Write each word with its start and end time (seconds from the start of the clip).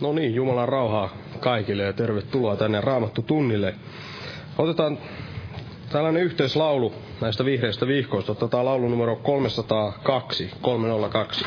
No 0.00 0.12
niin, 0.12 0.34
Jumalan 0.34 0.68
rauhaa 0.68 1.08
kaikille 1.40 1.82
ja 1.82 1.92
tervetuloa 1.92 2.56
tänne 2.56 2.80
Raamattu 2.80 3.22
tunnille. 3.22 3.74
Otetaan 4.58 4.98
tällainen 5.92 6.22
yhteislaulu 6.22 6.92
näistä 7.20 7.44
vihreistä 7.44 7.86
vihkoista. 7.86 8.32
Otetaan 8.32 8.64
laulu 8.64 8.88
numero 8.88 9.16
302, 9.16 10.50
302. 10.62 11.44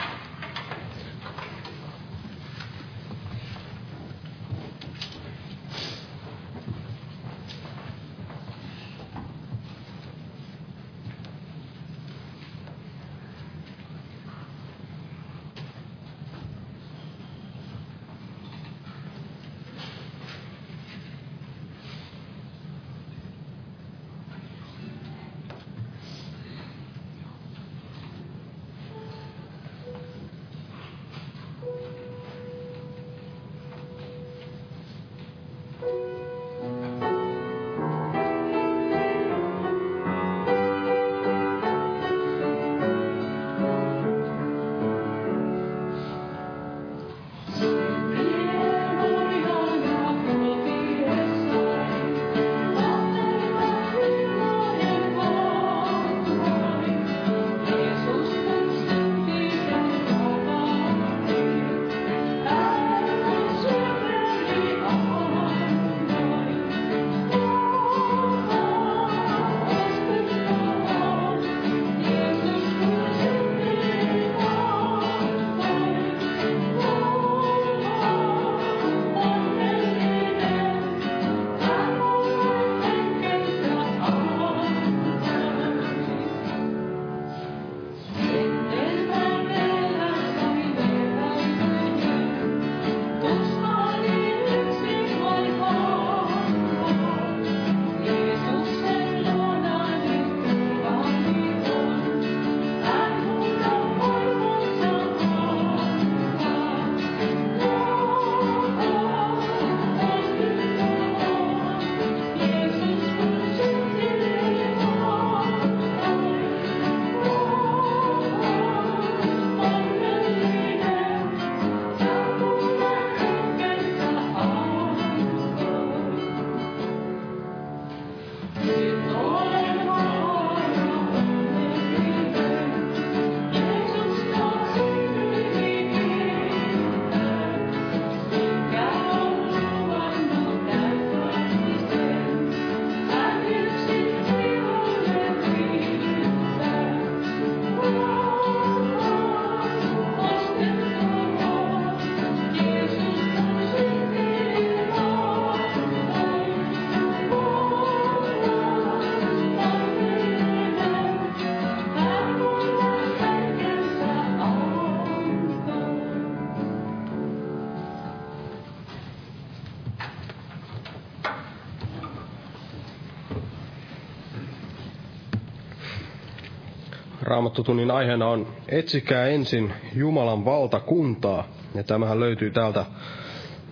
Raamattotunnin 177.23 177.91
aiheena 177.91 178.27
on 178.27 178.47
Etsikää 178.69 179.27
ensin 179.27 179.73
Jumalan 179.95 180.45
valtakuntaa. 180.45 181.47
Ja 181.75 181.83
tämähän 181.83 182.19
löytyy 182.19 182.51
täältä 182.51 182.85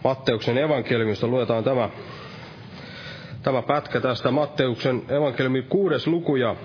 Matteuksen 0.03 0.57
evankeliumista. 0.57 1.27
Luetaan 1.27 1.63
tämä, 1.63 1.89
tämä 3.43 3.61
pätkä 3.61 4.01
tästä 4.01 4.31
Matteuksen 4.31 5.01
evankeliumin 5.09 5.63
kuudes 5.63 6.07
luku 6.07 6.35
ja 6.35 6.55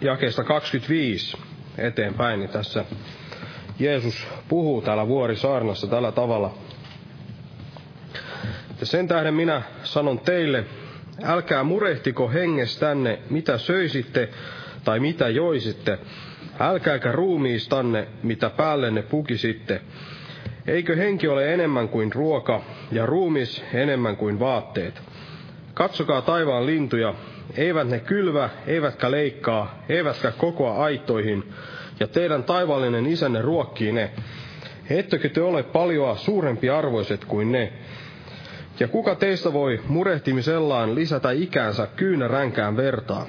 jakeesta 0.00 0.44
25 0.44 1.36
eteenpäin. 1.78 2.40
Niin 2.40 2.50
tässä 2.50 2.84
Jeesus 3.78 4.26
puhuu 4.48 4.82
täällä 4.82 5.08
vuorisaarnassa 5.08 5.86
tällä 5.86 6.12
tavalla. 6.12 6.54
Ja 8.80 8.86
sen 8.86 9.08
tähden 9.08 9.34
minä 9.34 9.62
sanon 9.82 10.18
teille, 10.18 10.64
älkää 11.22 11.62
murehtiko 11.64 12.28
hengestänne, 12.28 13.18
mitä 13.30 13.58
söisitte, 13.58 14.28
tai 14.84 15.00
mitä 15.00 15.28
joisitte, 15.28 15.98
älkääkä 16.60 17.12
ruumiistanne, 17.12 18.08
mitä 18.22 18.50
päällenne 18.50 19.02
pukisitte. 19.02 19.80
Eikö 20.66 20.96
henki 20.96 21.28
ole 21.28 21.54
enemmän 21.54 21.88
kuin 21.88 22.12
ruoka 22.12 22.62
ja 22.92 23.06
ruumis 23.06 23.64
enemmän 23.72 24.16
kuin 24.16 24.38
vaatteet? 24.40 25.02
Katsokaa 25.74 26.22
taivaan 26.22 26.66
lintuja, 26.66 27.14
eivät 27.56 27.88
ne 27.88 28.00
kylvä, 28.00 28.50
eivätkä 28.66 29.10
leikkaa, 29.10 29.82
eivätkä 29.88 30.30
kokoa 30.30 30.84
aittoihin, 30.84 31.52
ja 32.00 32.06
teidän 32.06 32.44
taivallinen 32.44 33.06
isänne 33.06 33.42
ruokkii 33.42 33.92
ne. 33.92 34.10
Ettekö 34.90 35.28
te 35.28 35.42
ole 35.42 35.62
paljoa 35.62 36.16
suurempi 36.16 36.70
arvoiset 36.70 37.24
kuin 37.24 37.52
ne? 37.52 37.72
Ja 38.80 38.88
kuka 38.88 39.14
teistä 39.14 39.52
voi 39.52 39.80
murehtimisellaan 39.88 40.94
lisätä 40.94 41.30
ikäänsä 41.30 41.86
kyynäränkään 41.96 42.76
vertaan? 42.76 43.26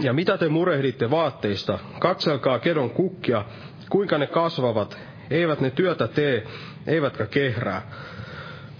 Ja 0.00 0.12
mitä 0.12 0.38
te 0.38 0.48
murehditte 0.48 1.10
vaatteista? 1.10 1.78
Katselkaa 1.98 2.58
kedon 2.58 2.90
kukkia, 2.90 3.44
kuinka 3.90 4.18
ne 4.18 4.26
kasvavat. 4.26 4.98
Eivät 5.30 5.60
ne 5.60 5.70
työtä 5.70 6.08
tee, 6.08 6.46
eivätkä 6.86 7.26
kehrää. 7.26 7.82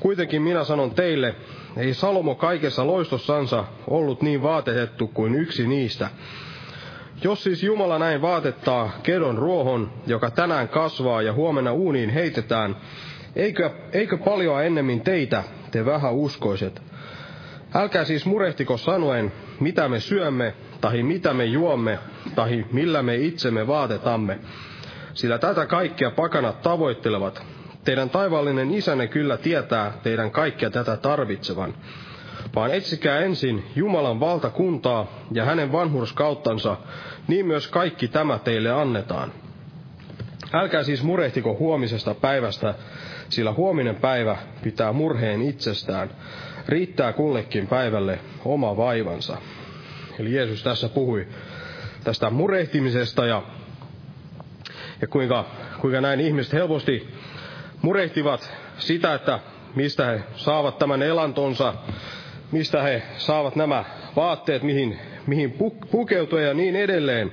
Kuitenkin 0.01 0.43
minä 0.43 0.65
sanon 0.65 0.91
teille, 0.91 1.35
ei 1.77 1.95
Salomo 1.95 2.35
kaikessa 2.35 2.87
loistossansa 2.87 3.65
ollut 3.87 4.23
niin 4.23 4.43
vaatetettu 4.43 5.09
kuin 5.09 5.35
yksi 5.35 5.67
niistä. 5.67 6.09
Jos 7.25 7.43
siis 7.43 7.63
Jumala 7.63 7.99
näin 7.99 8.23
vaatettaa 8.23 8.91
kedon 9.03 9.39
ruohon, 9.39 9.91
joka 10.07 10.31
tänään 10.31 10.69
kasvaa 10.69 11.23
ja 11.23 11.33
huomenna 11.33 11.73
uuniin 11.73 12.11
heitetään, 12.11 12.77
eikö, 13.37 13.71
eikö 13.93 14.19
paljon 14.19 14.65
ennemmin 14.65 15.01
teitä, 15.01 15.45
te 15.71 15.85
vähän 15.85 16.13
uskoiset? 16.15 16.83
Älkää 17.75 18.05
siis 18.05 18.27
murehtiko 18.27 18.77
sanoen, 18.77 19.33
mitä 19.61 19.89
me 19.89 20.01
syömme, 20.01 20.55
tahi 20.81 21.03
mitä 21.03 21.35
me 21.35 21.45
juomme, 21.45 21.99
tahi 22.35 22.67
millä 22.73 23.03
me 23.03 23.17
itsemme 23.17 23.67
vaatetamme. 23.67 24.39
Sillä 25.15 25.39
tätä 25.39 25.67
kaikkia 25.67 26.11
pakanat 26.11 26.63
tavoittelevat. 26.63 27.43
Teidän 27.85 28.11
taivaallinen 28.11 28.75
isänne 28.75 29.07
kyllä 29.07 29.37
tietää 29.37 29.93
teidän 30.03 30.31
kaikkia 30.31 30.71
tätä 30.71 30.97
tarvitsevan. 30.97 31.75
Vaan 32.55 32.71
etsikää 32.75 33.19
ensin 33.19 33.65
Jumalan 33.77 34.21
valtakuntaa 34.21 35.07
ja 35.33 35.45
hänen 35.45 35.73
vanhurskauttansa, 35.73 36.77
niin 37.29 37.47
myös 37.47 37.69
kaikki 37.69 38.09
tämä 38.09 38.39
teille 38.39 38.71
annetaan. 38.71 39.33
Älkää 40.53 40.83
siis 40.83 41.03
murehtiko 41.03 41.57
huomisesta 41.59 42.15
päivästä, 42.15 42.75
sillä 43.29 43.53
huominen 43.53 43.97
päivä 43.97 44.37
pitää 44.63 44.93
murheen 44.93 45.43
itsestään. 45.43 46.11
Riittää 46.69 47.13
kullekin 47.13 47.67
päivälle 47.67 48.19
oma 48.45 48.77
vaivansa. 48.77 49.37
Eli 50.19 50.35
Jeesus 50.35 50.63
tässä 50.63 50.89
puhui 50.89 51.27
tästä 52.05 52.31
murehtimisesta 52.31 53.27
ja, 53.27 53.43
ja 55.01 55.07
kuinka, 55.07 55.45
kuinka 55.81 56.01
näin 56.01 56.21
ihmiset 56.21 56.53
helposti 56.53 57.09
murehtivat 57.83 58.53
sitä, 58.79 59.15
että 59.15 59.41
mistä 59.75 60.07
he 60.07 60.23
saavat 60.37 60.79
tämän 60.79 61.03
elantonsa, 61.03 61.75
mistä 62.53 62.83
he 62.83 63.03
saavat 63.17 63.57
nämä 63.57 63.85
vaatteet, 64.17 64.63
mihin, 64.63 64.99
mihin 65.27 65.59
pukeutua 65.91 66.41
ja 66.41 66.55
niin 66.55 66.77
edelleen. 66.77 67.33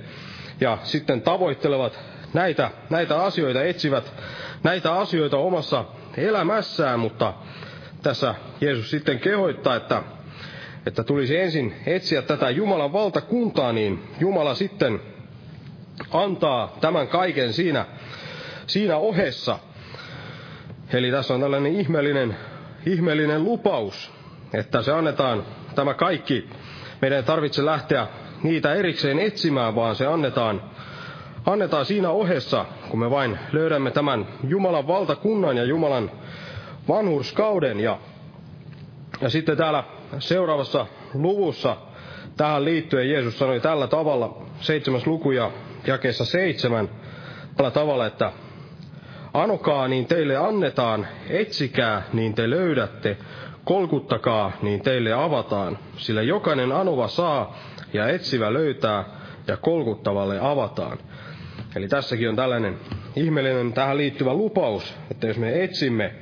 Ja 0.61 0.77
sitten 0.83 1.21
tavoittelevat 1.21 1.99
näitä, 2.33 2.71
näitä 2.89 3.23
asioita, 3.23 3.63
etsivät 3.63 4.13
näitä 4.63 4.93
asioita 4.93 5.37
omassa 5.37 5.85
elämässään, 6.17 6.99
mutta 6.99 7.33
tässä 8.03 8.35
Jeesus 8.61 8.89
sitten 8.91 9.19
kehoittaa, 9.19 9.75
että, 9.75 10.03
että 10.85 11.03
tulisi 11.03 11.37
ensin 11.37 11.73
etsiä 11.85 12.21
tätä 12.21 12.49
Jumalan 12.49 12.93
valtakuntaa, 12.93 13.73
niin 13.73 14.03
Jumala 14.19 14.55
sitten 14.55 15.01
antaa 16.11 16.77
tämän 16.81 17.07
kaiken 17.07 17.53
siinä, 17.53 17.85
siinä 18.67 18.97
ohessa. 18.97 19.59
Eli 20.93 21.11
tässä 21.11 21.33
on 21.33 21.41
tällainen 21.41 21.75
ihmeellinen, 21.75 22.35
ihmeellinen 22.85 23.43
lupaus, 23.43 24.11
että 24.53 24.81
se 24.81 24.91
annetaan 24.91 25.43
tämä 25.75 25.93
kaikki. 25.93 26.49
Meidän 27.01 27.17
ei 27.17 27.23
tarvitse 27.23 27.65
lähteä 27.65 28.07
niitä 28.43 28.73
erikseen 28.73 29.19
etsimään, 29.19 29.75
vaan 29.75 29.95
se 29.95 30.05
annetaan, 30.05 30.61
annetaan 31.45 31.85
siinä 31.85 32.09
ohessa, 32.09 32.65
kun 32.89 32.99
me 32.99 33.09
vain 33.09 33.39
löydämme 33.51 33.91
tämän 33.91 34.27
Jumalan 34.47 34.87
valtakunnan 34.87 35.57
ja 35.57 35.63
Jumalan 35.63 36.11
vanhurskauden. 36.87 37.79
Ja, 37.79 37.99
ja 39.21 39.29
sitten 39.29 39.57
täällä 39.57 39.83
seuraavassa 40.19 40.85
luvussa 41.13 41.77
tähän 42.37 42.65
liittyen 42.65 43.09
Jeesus 43.09 43.39
sanoi 43.39 43.59
tällä 43.59 43.87
tavalla, 43.87 44.41
seitsemäs 44.59 45.07
luku 45.07 45.31
ja 45.31 45.51
jakeessa 45.87 46.25
seitsemän, 46.25 46.89
tällä 47.57 47.71
tavalla, 47.71 48.05
että 48.05 48.31
Anokaa, 49.35 49.87
niin 49.87 50.05
teille 50.05 50.37
annetaan, 50.37 51.07
etsikää, 51.29 52.01
niin 52.13 52.33
te 52.33 52.49
löydätte, 52.49 53.17
kolkuttakaa, 53.63 54.51
niin 54.61 54.81
teille 54.81 55.13
avataan, 55.13 55.77
sillä 55.97 56.21
jokainen 56.21 56.71
anova 56.71 57.07
saa, 57.07 57.57
ja 57.93 58.07
etsivä 58.07 58.53
löytää, 58.53 59.05
ja 59.47 59.57
kolkuttavalle 59.57 60.39
avataan. 60.41 60.97
Eli 61.75 61.87
tässäkin 61.87 62.29
on 62.29 62.35
tällainen 62.35 62.79
ihmeellinen 63.15 63.73
tähän 63.73 63.97
liittyvä 63.97 64.33
lupaus, 64.33 64.95
että 65.11 65.27
jos 65.27 65.37
me 65.37 65.63
etsimme, 65.63 66.13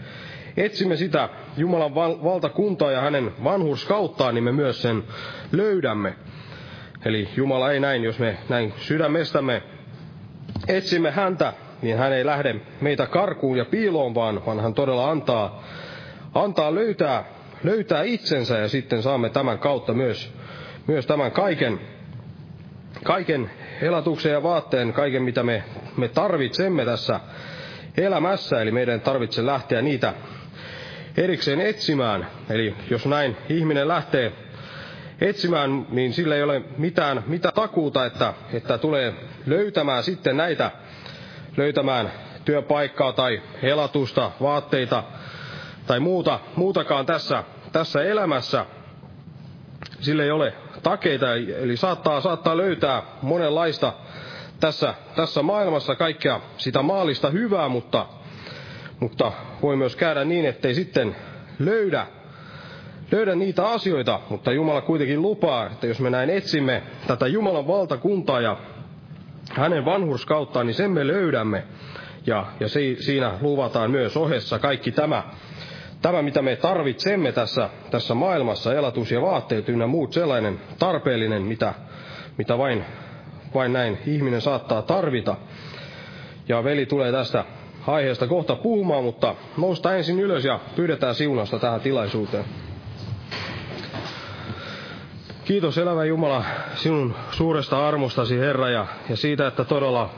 etsimme 0.57 0.95
sitä 0.95 1.29
Jumalan 1.57 1.95
val- 1.95 2.23
valtakuntaa 2.23 2.91
ja 2.91 3.01
hänen 3.01 3.31
vanhurskauttaan, 3.44 4.35
niin 4.35 4.44
me 4.44 4.51
myös 4.51 4.81
sen 4.81 5.03
löydämme. 5.51 6.13
Eli 7.05 7.29
Jumala 7.38 7.71
ei 7.71 7.79
näin, 7.79 8.03
jos 8.03 8.19
me 8.19 8.38
näin 8.50 8.73
sydämestämme 8.77 9.63
etsimme 10.67 11.11
häntä, 11.11 11.53
niin 11.81 11.97
hän 11.97 12.13
ei 12.13 12.25
lähde 12.25 12.55
meitä 12.81 13.05
karkuun 13.07 13.57
ja 13.57 13.65
piiloon, 13.65 14.15
vaan, 14.15 14.45
vaan 14.45 14.59
hän 14.59 14.73
todella 14.73 15.11
antaa, 15.11 15.63
antaa 16.33 16.75
löytää, 16.75 17.23
löytää 17.63 18.03
itsensä 18.03 18.57
ja 18.57 18.67
sitten 18.67 19.01
saamme 19.03 19.29
tämän 19.29 19.59
kautta 19.59 19.94
myös, 19.94 20.33
myös 20.88 21.05
tämän 21.05 21.31
kaiken, 21.31 21.79
kaiken 23.03 23.51
elatuksen 23.81 24.31
ja 24.31 24.44
vaatteen, 24.44 24.94
kaiken 24.94 25.23
mitä 25.23 25.44
me, 25.44 25.63
me 25.97 26.07
tarvitsemme 26.07 26.85
tässä 26.85 27.19
elämässä, 27.97 28.61
eli 28.61 28.71
meidän 28.71 29.01
tarvitse 29.01 29.45
lähteä 29.45 29.81
niitä 29.81 30.13
erikseen 31.18 31.62
etsimään. 31.62 32.27
Eli 32.50 32.75
jos 32.89 33.06
näin 33.06 33.38
ihminen 33.50 33.88
lähtee 33.88 34.31
etsimään, 35.21 35.86
niin 35.89 36.13
sillä 36.13 36.36
ei 36.36 36.44
ole 36.44 36.62
mitään, 36.77 37.24
mitään 37.27 37.54
takuuta, 37.54 38.06
että, 38.06 38.33
että 38.54 38.77
tulee 38.77 39.13
löytämään 39.45 40.04
sitten 40.04 40.38
näitä 40.38 40.71
löytämään 41.57 42.12
työpaikkaa 42.45 43.13
tai 43.13 43.42
elatusta, 43.63 44.31
vaatteita 44.42 45.04
tai 45.88 46.00
muuta, 46.00 46.39
muutakaan 46.56 47.06
tässä, 47.06 47.44
tässä 47.71 48.04
elämässä. 48.04 48.65
Sille 50.00 50.24
ei 50.24 50.31
ole 50.31 50.54
takeita, 50.83 51.33
eli 51.36 51.77
saattaa, 51.77 52.21
saattaa 52.21 52.57
löytää 52.57 53.04
monenlaista 53.21 53.94
tässä, 54.60 54.94
tässä 55.15 55.42
maailmassa 55.42 55.95
kaikkea 55.95 56.39
sitä 56.57 56.81
maallista 56.81 57.30
hyvää, 57.30 57.69
mutta, 57.69 58.06
mutta 59.03 59.31
voi 59.61 59.75
myös 59.75 59.95
käydä 59.95 60.23
niin, 60.23 60.45
ettei 60.45 60.75
sitten 60.75 61.15
löydä, 61.59 62.07
löydä 63.11 63.35
niitä 63.35 63.67
asioita, 63.67 64.19
mutta 64.29 64.51
Jumala 64.51 64.81
kuitenkin 64.81 65.21
lupaa, 65.21 65.65
että 65.65 65.88
jos 65.88 66.00
me 66.00 66.09
näin 66.09 66.29
etsimme 66.29 66.83
tätä 67.07 67.27
Jumalan 67.27 67.67
valtakuntaa 67.67 68.41
ja 68.41 68.57
hänen 69.53 69.85
vanhurskauttaan, 69.85 70.65
niin 70.65 70.73
sen 70.73 70.91
me 70.91 71.07
löydämme. 71.07 71.63
Ja, 72.27 72.45
ja 72.59 72.69
si, 72.69 72.97
siinä 73.00 73.31
luvataan 73.41 73.91
myös 73.91 74.17
ohessa 74.17 74.59
kaikki 74.59 74.91
tämä, 74.91 75.23
tämä, 76.01 76.21
mitä 76.21 76.41
me 76.41 76.55
tarvitsemme 76.55 77.31
tässä, 77.31 77.69
tässä 77.91 78.13
maailmassa, 78.13 78.73
elatus 78.73 79.11
ja 79.11 79.21
vaatteet 79.21 79.69
ynnä 79.69 79.88
muut 79.88 80.13
sellainen 80.13 80.59
tarpeellinen, 80.79 81.41
mitä, 81.41 81.73
mitä 82.38 82.57
vain, 82.57 82.85
vain 83.53 83.73
näin 83.73 83.97
ihminen 84.07 84.41
saattaa 84.41 84.81
tarvita. 84.81 85.35
Ja 86.47 86.63
veli 86.63 86.85
tulee 86.85 87.11
tästä 87.11 87.45
aiheesta 87.88 88.27
kohta 88.27 88.56
puhumaan, 88.56 89.03
mutta 89.03 89.35
nousta 89.57 89.95
ensin 89.95 90.19
ylös 90.19 90.45
ja 90.45 90.59
pyydetään 90.75 91.15
siunasta 91.15 91.59
tähän 91.59 91.81
tilaisuuteen. 91.81 92.45
Kiitos 95.45 95.77
elävä 95.77 96.06
Jumala 96.06 96.44
sinun 96.75 97.15
suuresta 97.31 97.88
armostasi 97.88 98.39
Herra 98.39 98.69
ja, 98.69 98.88
ja 99.09 99.15
siitä, 99.15 99.47
että 99.47 99.63
todella 99.63 100.09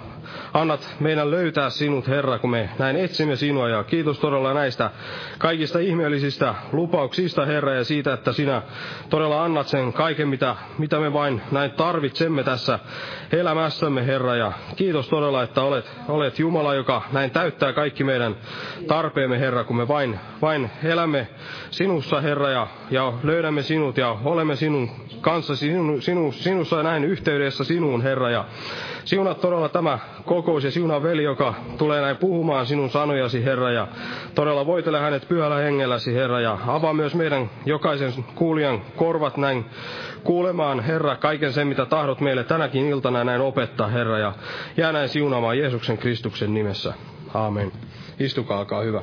annat 0.56 0.96
meidän 1.00 1.32
löytää 1.32 1.70
sinut, 1.70 2.08
Herra, 2.08 2.40
kun 2.40 2.50
me 2.50 2.70
näin 2.80 2.96
etsimme 2.96 3.36
sinua. 3.36 3.70
Ja 3.70 3.84
kiitos 3.84 4.20
todella 4.20 4.54
näistä 4.54 4.92
kaikista 5.38 5.80
ihmeellisistä 5.80 6.56
lupauksista, 6.72 7.46
Herra, 7.46 7.74
ja 7.74 7.84
siitä, 7.84 8.14
että 8.14 8.34
sinä 8.34 8.62
todella 9.10 9.44
annat 9.44 9.68
sen 9.68 9.94
kaiken, 9.94 10.28
mitä, 10.28 10.56
mitä 10.78 11.00
me 11.00 11.14
vain 11.14 11.42
näin 11.52 11.72
tarvitsemme 11.72 12.44
tässä 12.44 12.80
elämässämme, 13.32 14.06
Herra. 14.06 14.36
Ja 14.36 14.52
kiitos 14.76 15.10
todella, 15.10 15.44
että 15.44 15.62
olet, 15.62 15.92
olet 16.08 16.40
Jumala, 16.40 16.74
joka 16.76 17.02
näin 17.12 17.32
täyttää 17.32 17.74
kaikki 17.74 18.04
meidän 18.04 18.36
tarpeemme, 18.88 19.40
Herra, 19.40 19.64
kun 19.64 19.78
me 19.78 19.88
vain, 19.88 20.20
vain 20.42 20.70
elämme 20.84 21.28
sinussa, 21.72 22.22
Herra, 22.22 22.50
ja, 22.50 22.68
ja 22.92 23.14
löydämme 23.24 23.62
sinut 23.64 23.98
ja 23.98 24.18
olemme 24.24 24.56
sinun 24.56 24.90
kanssasi, 25.22 25.68
sinu, 25.68 26.02
sinu, 26.02 26.32
sinussa 26.32 26.84
näin 26.84 27.04
yhteydessä 27.04 27.64
sinuun, 27.64 28.02
Herra. 28.02 28.30
Ja 28.30 28.46
siunaa 29.06 29.34
todella 29.34 29.70
tämä 29.70 30.00
kokous 30.46 30.64
ja 30.64 30.72
siunaa 30.72 31.04
veli, 31.04 31.24
joka 31.24 31.54
tulee 31.78 32.02
näin 32.02 32.18
puhumaan 32.18 32.66
sinun 32.66 32.90
sanojasi, 32.90 33.44
Herra, 33.46 33.72
ja 33.72 33.88
todella 34.36 34.66
voitele 34.66 35.00
hänet 35.00 35.28
pyhällä 35.28 35.56
hengelläsi, 35.56 36.14
Herra, 36.14 36.40
ja 36.40 36.58
avaa 36.68 36.94
myös 36.94 37.16
meidän 37.16 37.50
jokaisen 37.66 38.14
kuulijan 38.36 38.82
korvat 38.96 39.38
näin 39.38 39.66
kuulemaan, 40.24 40.80
Herra, 40.80 41.16
kaiken 41.16 41.54
sen, 41.54 41.68
mitä 41.68 41.86
tahdot 41.86 42.22
meille 42.22 42.44
tänäkin 42.44 42.86
iltana 42.90 43.24
näin 43.24 43.42
opettaa, 43.42 43.88
Herra, 43.88 44.18
ja 44.20 44.34
jää 44.78 44.92
näin 44.92 45.10
siunaamaan 45.10 45.58
Jeesuksen 45.58 45.98
Kristuksen 45.98 46.54
nimessä. 46.54 46.94
Aamen. 47.34 47.72
Istukaa, 48.20 48.58
alkaa 48.58 48.82
hyvä. 48.82 49.02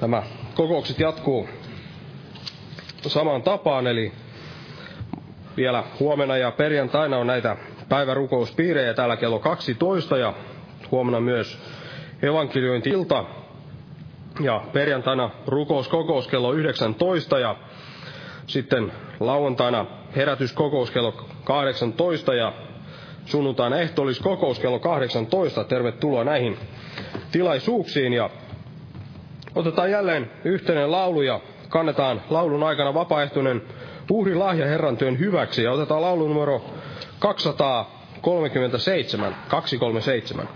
Tämä 0.00 0.22
kokoukset 0.54 0.98
jatkuu 0.98 1.48
samaan 3.06 3.42
tapaan, 3.42 3.86
eli 3.86 4.12
vielä 5.56 5.84
huomenna 6.00 6.36
ja 6.36 6.50
perjantaina 6.50 7.18
on 7.18 7.26
näitä 7.26 7.56
päivärukouspiirejä 7.88 8.94
täällä 8.94 9.16
kello 9.16 9.38
12 9.38 10.16
ja 10.18 10.32
huomenna 10.90 11.20
myös 11.20 11.58
evankeliointi-ilta 12.22 13.24
ja 14.40 14.62
perjantaina 14.72 15.30
rukouskokous 15.46 16.28
kello 16.28 16.52
19 16.52 17.38
ja 17.38 17.56
sitten 18.46 18.92
lauantaina 19.20 19.86
herätyskokous 20.16 20.90
kello 20.90 21.12
18 21.44 22.34
ja 22.34 22.52
sunnuntaina 23.24 23.76
ehtoolliskokous 23.76 24.58
kello 24.58 24.78
18. 24.78 25.64
Tervetuloa 25.64 26.24
näihin 26.24 26.58
tilaisuuksiin 27.32 28.12
ja 28.12 28.30
otetaan 29.54 29.90
jälleen 29.90 30.30
yhteinen 30.44 30.90
laulu 30.90 31.22
ja 31.22 31.40
kannetaan 31.68 32.22
laulun 32.30 32.62
aikana 32.62 32.94
vapaaehtoinen 32.94 33.62
uhri 34.10 34.34
lahja 34.34 34.66
Herran 34.66 34.96
työn 34.96 35.18
hyväksi 35.18 35.62
ja 35.62 35.72
otetaan 35.72 36.02
laulu 36.02 36.28
numero 36.28 36.64
237, 37.18 39.36
237. 39.48 40.48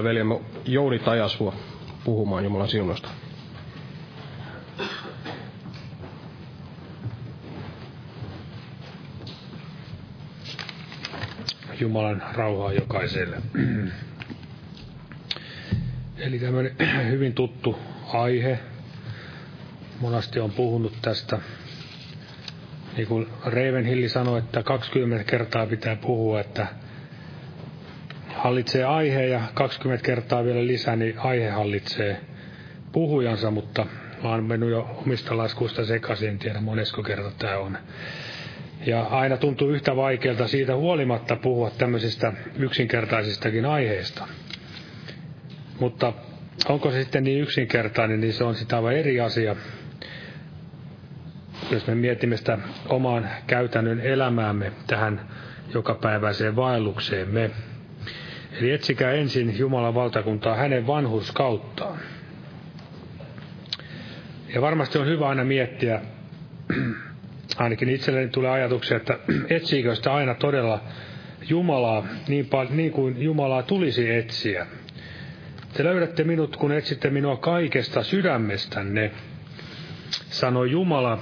tulee 0.00 0.10
veljemme 0.10 0.40
Jouni 0.64 0.98
Tajasvua 0.98 1.54
puhumaan 2.04 2.44
Jumalan 2.44 2.68
siunosta. 2.68 3.08
Jumalan 11.80 12.22
rauhaa 12.32 12.72
jokaiselle. 12.72 13.36
Eli 16.18 16.38
tämmöinen 16.38 16.76
hyvin 17.10 17.34
tuttu 17.34 17.78
aihe. 18.12 18.58
Monasti 20.00 20.40
on 20.40 20.50
puhunut 20.50 20.92
tästä. 21.02 21.38
Niin 22.96 23.08
kuin 23.08 23.26
Ravenhilli 23.44 24.08
sanoi, 24.08 24.38
että 24.38 24.62
20 24.62 25.24
kertaa 25.24 25.66
pitää 25.66 25.96
puhua, 25.96 26.40
että 26.40 26.66
hallitsee 28.50 28.84
aihe 28.84 29.26
ja 29.26 29.40
20 29.54 30.04
kertaa 30.06 30.44
vielä 30.44 30.66
lisää, 30.66 30.96
niin 30.96 31.18
aihe 31.18 31.48
hallitsee 31.50 32.20
puhujansa, 32.92 33.50
mutta 33.50 33.86
mä 34.22 34.28
oon 34.28 34.44
mennyt 34.44 34.70
jo 34.70 34.90
omista 35.06 35.36
laskuista 35.36 35.84
sekaisin, 35.84 36.28
en 36.28 36.38
tiedä 36.38 36.60
monesko 36.60 37.02
kerta 37.02 37.30
tämä 37.38 37.58
on. 37.58 37.78
Ja 38.86 39.02
aina 39.02 39.36
tuntuu 39.36 39.68
yhtä 39.68 39.96
vaikealta 39.96 40.48
siitä 40.48 40.76
huolimatta 40.76 41.36
puhua 41.36 41.70
tämmöisistä 41.70 42.32
yksinkertaisistakin 42.58 43.66
aiheista. 43.66 44.28
Mutta 45.80 46.12
onko 46.68 46.90
se 46.90 47.02
sitten 47.02 47.24
niin 47.24 47.40
yksinkertainen, 47.42 48.20
niin 48.20 48.32
se 48.32 48.44
on 48.44 48.54
sitä 48.54 48.76
aivan 48.76 48.94
eri 48.96 49.20
asia. 49.20 49.56
Jos 51.70 51.86
me 51.86 51.94
mietimme 51.94 52.36
sitä 52.36 52.58
omaan 52.88 53.28
käytännön 53.46 54.00
elämäämme 54.00 54.72
tähän 54.86 55.20
jokapäiväiseen 55.74 56.56
vaellukseemme. 56.56 57.50
Eli 58.52 58.70
etsikää 58.70 59.12
ensin 59.12 59.58
Jumalan 59.58 59.94
valtakuntaa 59.94 60.56
hänen 60.56 60.86
vanhurskauttaan. 60.86 61.98
Ja 64.54 64.60
varmasti 64.60 64.98
on 64.98 65.06
hyvä 65.06 65.28
aina 65.28 65.44
miettiä, 65.44 66.00
ainakin 67.56 67.88
itselleni 67.88 68.28
tulee 68.28 68.50
ajatuksia, 68.50 68.96
että 68.96 69.18
etsiikö 69.50 69.94
sitä 69.94 70.14
aina 70.14 70.34
todella 70.34 70.80
Jumalaa 71.48 72.06
niin, 72.28 72.46
paljon, 72.46 72.76
niin 72.76 72.92
kuin 72.92 73.22
Jumalaa 73.22 73.62
tulisi 73.62 74.14
etsiä. 74.14 74.66
Te 75.72 75.84
löydätte 75.84 76.24
minut, 76.24 76.56
kun 76.56 76.72
etsitte 76.72 77.10
minua 77.10 77.36
kaikesta 77.36 78.02
sydämestänne, 78.02 79.10
sanoi 80.10 80.70
Jumala, 80.70 81.18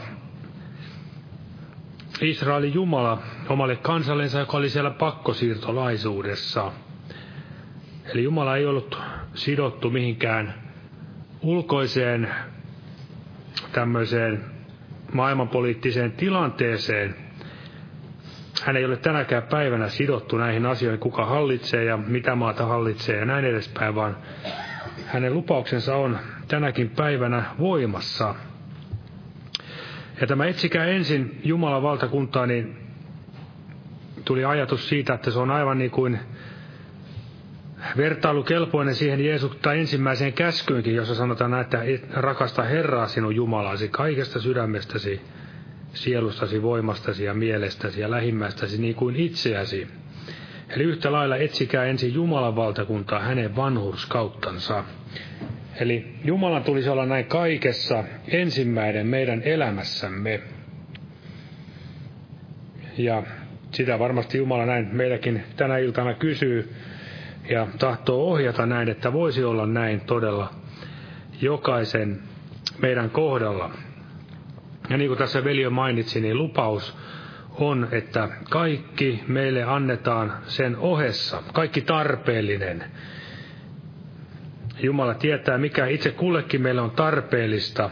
Israelin 2.20 2.74
Jumala 2.74 3.22
omalle 3.48 3.76
kansallensa, 3.76 4.38
joka 4.38 4.56
oli 4.56 4.70
siellä 4.70 4.90
pakkosiirtolaisuudessa. 4.90 6.72
Eli 8.08 8.22
Jumala 8.24 8.56
ei 8.56 8.66
ollut 8.66 8.98
sidottu 9.34 9.90
mihinkään 9.90 10.54
ulkoiseen 11.42 12.28
tämmöiseen 13.72 14.44
maailmanpoliittiseen 15.12 16.12
tilanteeseen. 16.12 17.14
Hän 18.64 18.76
ei 18.76 18.84
ole 18.84 18.96
tänäkään 18.96 19.42
päivänä 19.42 19.88
sidottu 19.88 20.36
näihin 20.36 20.66
asioihin, 20.66 21.00
kuka 21.00 21.24
hallitsee 21.26 21.84
ja 21.84 21.96
mitä 21.96 22.34
maata 22.34 22.66
hallitsee 22.66 23.18
ja 23.18 23.24
näin 23.24 23.44
edespäin, 23.44 23.94
vaan 23.94 24.16
hänen 25.06 25.34
lupauksensa 25.34 25.96
on 25.96 26.18
tänäkin 26.48 26.90
päivänä 26.90 27.44
voimassa. 27.58 28.34
Ja 30.20 30.26
tämä 30.26 30.46
etsikää 30.46 30.84
ensin 30.84 31.40
Jumalan 31.44 31.82
valtakuntaa, 31.82 32.46
niin 32.46 32.76
tuli 34.24 34.44
ajatus 34.44 34.88
siitä, 34.88 35.14
että 35.14 35.30
se 35.30 35.38
on 35.38 35.50
aivan 35.50 35.78
niin 35.78 35.90
kuin 35.90 36.18
vertailukelpoinen 37.96 38.94
siihen 38.94 39.24
Jeesuksen 39.24 39.78
ensimmäiseen 39.78 40.32
käskyynkin, 40.32 40.94
jossa 40.94 41.14
sanotaan, 41.14 41.60
että 41.60 41.82
rakasta 42.12 42.62
Herraa 42.62 43.06
sinun 43.06 43.36
Jumalasi 43.36 43.88
kaikesta 43.88 44.40
sydämestäsi, 44.40 45.20
sielustasi, 45.92 46.62
voimastasi 46.62 47.24
ja 47.24 47.34
mielestäsi 47.34 48.00
ja 48.00 48.10
lähimmäistäsi 48.10 48.80
niin 48.80 48.94
kuin 48.94 49.16
itseäsi. 49.16 49.88
Eli 50.68 50.84
yhtä 50.84 51.12
lailla 51.12 51.36
etsikää 51.36 51.84
ensin 51.84 52.14
Jumalan 52.14 52.56
valtakuntaa 52.56 53.20
hänen 53.20 53.56
vanhurskauttansa. 53.56 54.84
Eli 55.80 56.14
Jumalan 56.24 56.64
tulisi 56.64 56.88
olla 56.88 57.06
näin 57.06 57.24
kaikessa 57.24 58.04
ensimmäinen 58.28 59.06
meidän 59.06 59.42
elämässämme. 59.42 60.40
Ja 62.98 63.22
sitä 63.70 63.98
varmasti 63.98 64.38
Jumala 64.38 64.66
näin 64.66 64.88
meilläkin 64.92 65.42
tänä 65.56 65.78
iltana 65.78 66.14
kysyy, 66.14 66.72
ja 67.50 67.66
tahtoo 67.78 68.30
ohjata 68.30 68.66
näin, 68.66 68.88
että 68.88 69.12
voisi 69.12 69.44
olla 69.44 69.66
näin 69.66 70.00
todella 70.00 70.50
jokaisen 71.40 72.18
meidän 72.82 73.10
kohdalla. 73.10 73.70
Ja 74.90 74.96
niin 74.96 75.08
kuin 75.08 75.18
tässä 75.18 75.44
veli 75.44 75.68
mainitsi, 75.70 76.20
niin 76.20 76.38
lupaus 76.38 76.96
on, 77.54 77.88
että 77.92 78.28
kaikki 78.50 79.24
meille 79.28 79.62
annetaan 79.64 80.32
sen 80.46 80.76
ohessa, 80.76 81.42
kaikki 81.52 81.80
tarpeellinen. 81.80 82.84
Jumala 84.82 85.14
tietää, 85.14 85.58
mikä 85.58 85.86
itse 85.86 86.10
kullekin 86.10 86.62
meille 86.62 86.80
on 86.80 86.90
tarpeellista. 86.90 87.90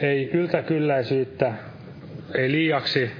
Ei 0.00 0.30
yltäkylläisyyttä, 0.32 1.52
ei 2.34 2.52
liiaksi 2.52 3.10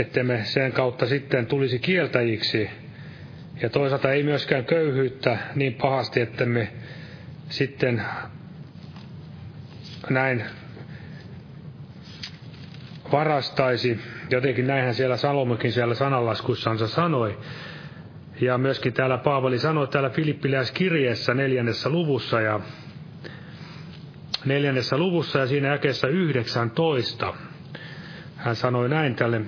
ettemme 0.00 0.44
sen 0.44 0.72
kautta 0.72 1.06
sitten 1.06 1.46
tulisi 1.46 1.78
kieltäjiksi. 1.78 2.70
Ja 3.62 3.70
toisaalta 3.70 4.12
ei 4.12 4.22
myöskään 4.22 4.64
köyhyyttä 4.64 5.38
niin 5.54 5.74
pahasti, 5.74 6.20
että 6.20 6.44
me 6.46 6.72
sitten 7.48 8.02
näin 10.10 10.44
varastaisi. 13.12 14.00
Jotenkin 14.30 14.66
näinhän 14.66 14.94
siellä 14.94 15.16
Salomokin 15.16 15.72
siellä 15.72 15.94
sananlaskussansa 15.94 16.88
sanoi. 16.88 17.38
Ja 18.40 18.58
myöskin 18.58 18.92
täällä 18.92 19.18
Paavali 19.18 19.58
sanoi 19.58 19.88
täällä 19.88 20.10
Filippiläiskirjeessä 20.10 21.34
neljännessä 21.34 21.88
luvussa 21.90 22.40
ja 22.40 22.60
neljännessä 24.44 24.98
luvussa 24.98 25.38
ja 25.38 25.46
siinä 25.46 25.68
jakeessa 25.68 26.08
19. 26.08 27.34
Hän 28.36 28.56
sanoi 28.56 28.88
näin 28.88 29.14
tälle 29.14 29.40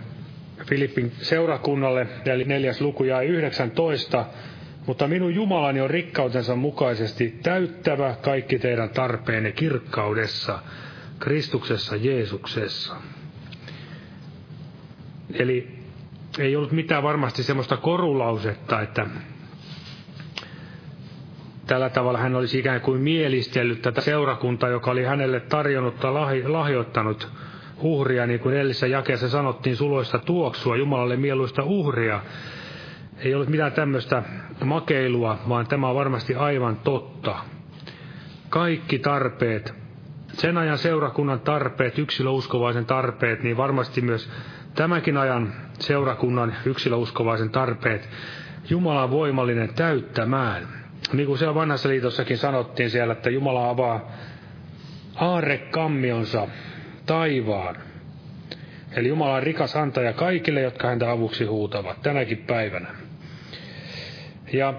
Filippin 0.66 1.12
seurakunnalle, 1.22 2.06
eli 2.24 2.44
neljäs 2.44 2.80
luku 2.80 3.04
ja 3.04 3.20
19, 3.20 4.24
mutta 4.86 5.08
minun 5.08 5.34
Jumalani 5.34 5.80
on 5.80 5.90
rikkautensa 5.90 6.56
mukaisesti 6.56 7.38
täyttävä 7.42 8.14
kaikki 8.22 8.58
teidän 8.58 8.90
tarpeenne 8.90 9.52
kirkkaudessa, 9.52 10.58
Kristuksessa 11.18 11.96
Jeesuksessa. 11.96 12.96
Eli 15.34 15.78
ei 16.38 16.56
ollut 16.56 16.72
mitään 16.72 17.02
varmasti 17.02 17.42
semmoista 17.42 17.76
korulausetta, 17.76 18.80
että 18.80 19.06
tällä 21.66 21.90
tavalla 21.90 22.18
hän 22.18 22.34
olisi 22.34 22.58
ikään 22.58 22.80
kuin 22.80 23.00
mielistellyt 23.00 23.82
tätä 23.82 24.00
seurakuntaa, 24.00 24.68
joka 24.68 24.90
oli 24.90 25.04
hänelle 25.04 25.40
tarjonnut 25.40 26.00
tai 26.00 26.42
lahjoittanut 26.46 27.28
uhria, 27.80 28.26
niin 28.26 28.40
kuin 28.40 28.54
edellisessä 28.54 28.86
jakeessa 28.86 29.28
sanottiin, 29.28 29.76
suloista 29.76 30.18
tuoksua, 30.18 30.76
Jumalalle 30.76 31.16
mieluista 31.16 31.62
uhria. 31.62 32.20
Ei 33.18 33.34
ollut 33.34 33.48
mitään 33.48 33.72
tämmöistä 33.72 34.22
makeilua, 34.64 35.38
vaan 35.48 35.66
tämä 35.66 35.88
on 35.88 35.94
varmasti 35.94 36.34
aivan 36.34 36.76
totta. 36.76 37.36
Kaikki 38.48 38.98
tarpeet, 38.98 39.74
sen 40.32 40.58
ajan 40.58 40.78
seurakunnan 40.78 41.40
tarpeet, 41.40 41.98
yksilöuskovaisen 41.98 42.86
tarpeet, 42.86 43.42
niin 43.42 43.56
varmasti 43.56 44.00
myös 44.00 44.30
tämänkin 44.74 45.16
ajan 45.16 45.52
seurakunnan 45.78 46.54
yksilöuskovaisen 46.64 47.50
tarpeet, 47.50 48.08
Jumala 48.70 49.02
on 49.02 49.10
voimallinen 49.10 49.74
täyttämään. 49.74 50.68
Niin 51.12 51.26
kuin 51.26 51.38
siellä 51.38 51.54
vanhassa 51.54 51.88
liitossakin 51.88 52.38
sanottiin 52.38 52.90
siellä, 52.90 53.12
että 53.12 53.30
Jumala 53.30 53.70
avaa 53.70 54.10
aarrekammionsa 55.16 56.48
taivaan. 57.08 57.76
Eli 58.96 59.08
Jumala 59.08 59.34
on 59.34 59.42
rikas 59.42 59.76
antaja 59.76 60.12
kaikille, 60.12 60.60
jotka 60.60 60.88
häntä 60.88 61.10
avuksi 61.10 61.44
huutavat 61.44 62.02
tänäkin 62.02 62.38
päivänä. 62.38 62.88
Ja 64.52 64.74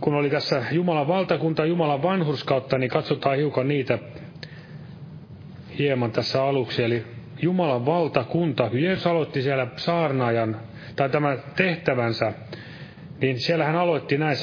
kun 0.00 0.14
oli 0.14 0.30
tässä 0.30 0.62
Jumalan 0.70 1.08
valtakunta, 1.08 1.64
Jumalan 1.64 2.02
vanhurskautta, 2.02 2.78
niin 2.78 2.90
katsotaan 2.90 3.36
hiukan 3.36 3.68
niitä 3.68 3.98
hieman 5.78 6.12
tässä 6.12 6.44
aluksi. 6.44 6.82
Eli 6.82 7.04
Jumalan 7.42 7.86
valtakunta, 7.86 8.70
kun 8.70 8.82
Jeesus 8.82 9.06
aloitti 9.06 9.42
siellä 9.42 9.66
saarnaajan, 9.76 10.60
tai 10.96 11.10
tämän 11.10 11.38
tehtävänsä, 11.56 12.32
niin 13.20 13.40
siellä 13.40 13.64
hän 13.64 13.76
aloitti 13.76 14.18
näin 14.18 14.36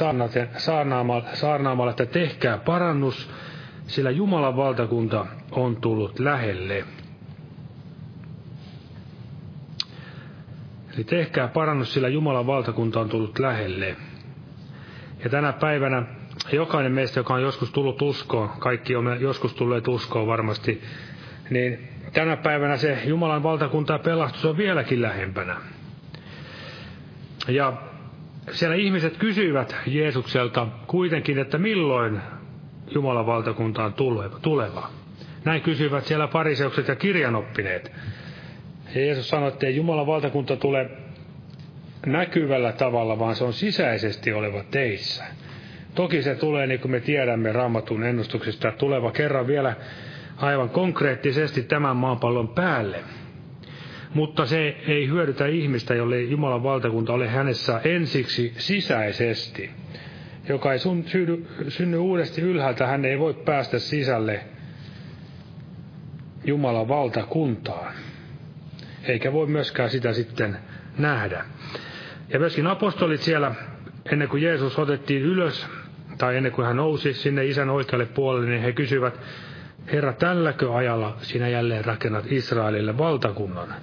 saarnaamalla, 0.57 1.25
saarnaamalla, 1.33 1.91
että 1.91 2.05
tehkää 2.05 2.57
parannus, 2.57 3.29
sillä 3.91 4.11
Jumalan 4.11 4.57
valtakunta 4.57 5.25
on 5.51 5.75
tullut 5.75 6.19
lähelle. 6.19 6.85
Eli 10.95 11.03
tehkää 11.03 11.47
parannus, 11.47 11.93
sillä 11.93 12.07
Jumalan 12.07 12.47
valtakunta 12.47 12.99
on 12.99 13.09
tullut 13.09 13.39
lähelle. 13.39 13.95
Ja 15.23 15.29
tänä 15.29 15.53
päivänä 15.53 16.03
jokainen 16.51 16.91
meistä, 16.91 17.19
joka 17.19 17.33
on 17.33 17.41
joskus 17.41 17.71
tullut 17.71 18.01
uskoon, 18.01 18.49
kaikki 18.49 18.95
on 18.95 19.17
joskus 19.21 19.53
tulleet 19.53 19.87
uskoon 19.87 20.27
varmasti, 20.27 20.81
niin 21.49 21.89
tänä 22.13 22.37
päivänä 22.37 22.77
se 22.77 23.01
Jumalan 23.05 23.43
valtakunta 23.43 23.93
ja 23.93 23.99
pelastus 23.99 24.45
on 24.45 24.57
vieläkin 24.57 25.01
lähempänä. 25.01 25.57
Ja 27.47 27.73
siellä 28.51 28.75
ihmiset 28.75 29.17
kysyivät 29.17 29.75
Jeesukselta 29.85 30.67
kuitenkin, 30.87 31.37
että 31.39 31.57
milloin 31.57 32.21
Jumalan 32.93 33.25
valtakunta 33.25 33.83
on 33.83 33.93
tuleva. 34.41 34.89
Näin 35.45 35.61
kysyivät 35.61 36.05
siellä 36.05 36.27
fariseukset 36.27 36.87
ja 36.87 36.95
kirjanoppineet. 36.95 37.91
Ja 38.95 39.01
Jeesus 39.01 39.29
sanoi, 39.29 39.47
että 39.47 39.67
ei 39.67 39.75
Jumalan 39.75 40.07
valtakunta 40.07 40.57
tule 40.57 40.89
näkyvällä 42.05 42.71
tavalla, 42.71 43.19
vaan 43.19 43.35
se 43.35 43.43
on 43.43 43.53
sisäisesti 43.53 44.33
oleva 44.33 44.63
teissä. 44.71 45.23
Toki 45.95 46.21
se 46.21 46.35
tulee, 46.35 46.67
niin 46.67 46.79
kuin 46.79 46.91
me 46.91 46.99
tiedämme 46.99 47.51
Raamatun 47.51 48.03
ennustuksista, 48.03 48.71
tuleva 48.71 49.11
kerran 49.11 49.47
vielä 49.47 49.75
aivan 50.37 50.69
konkreettisesti 50.69 51.63
tämän 51.63 51.95
maapallon 51.95 52.47
päälle. 52.49 52.99
Mutta 54.13 54.45
se 54.45 54.75
ei 54.87 55.07
hyödytä 55.07 55.45
ihmistä, 55.45 55.93
jolle 55.95 56.21
Jumalan 56.21 56.63
valtakunta 56.63 57.13
ole 57.13 57.27
hänessä 57.27 57.81
ensiksi 57.83 58.53
sisäisesti. 58.57 59.69
Joka 60.49 60.73
ei 60.73 60.79
synny, 60.79 61.47
synny 61.67 61.97
uudesti 61.97 62.41
ylhäältä, 62.41 62.87
hän 62.87 63.05
ei 63.05 63.19
voi 63.19 63.33
päästä 63.33 63.79
sisälle 63.79 64.43
Jumalan 66.45 66.87
valtakuntaan. 66.87 67.93
Eikä 69.03 69.33
voi 69.33 69.47
myöskään 69.47 69.89
sitä 69.89 70.13
sitten 70.13 70.57
nähdä. 70.97 71.45
Ja 72.29 72.39
myöskin 72.39 72.67
apostolit 72.67 73.21
siellä, 73.21 73.55
ennen 74.11 74.29
kuin 74.29 74.43
Jeesus 74.43 74.79
otettiin 74.79 75.21
ylös, 75.21 75.67
tai 76.17 76.37
ennen 76.37 76.51
kuin 76.51 76.67
hän 76.67 76.77
nousi 76.77 77.13
sinne 77.13 77.45
isän 77.45 77.69
oikealle 77.69 78.05
puolelle, 78.05 78.49
niin 78.49 78.61
he 78.61 78.71
kysyivät, 78.71 79.19
Herra, 79.91 80.13
tälläkö 80.13 80.75
ajalla 80.75 81.17
sinä 81.21 81.47
jälleen 81.47 81.85
rakennat 81.85 82.31
Israelille 82.31 82.97
valtakunnan? 82.97 83.73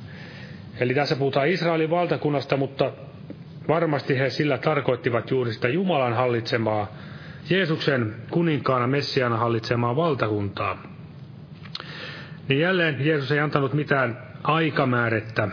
Eli 0.81 0.95
tässä 0.95 1.17
puhutaan 1.17 1.49
Israelin 1.49 1.91
valtakunnasta, 1.91 2.57
mutta 2.57 2.93
varmasti 3.69 4.19
he 4.19 4.31
sillä 4.31 4.59
tarkoittivat 4.59 5.31
juuri 5.31 5.53
sitä 5.53 5.69
Jumalan 5.69 6.13
hallitsemaa, 6.15 6.93
Jeesuksen 7.51 8.15
kuninkaana 8.31 8.87
Messiana 8.87 9.37
hallitsemaa 9.37 9.97
valtakuntaa. 9.97 10.83
Niin 12.49 12.61
jälleen 12.61 13.07
Jeesus 13.07 13.33
ei 13.33 13.39
antanut 13.39 13.75
mitään 13.75 14.19
aikamäärettä, 14.43 15.49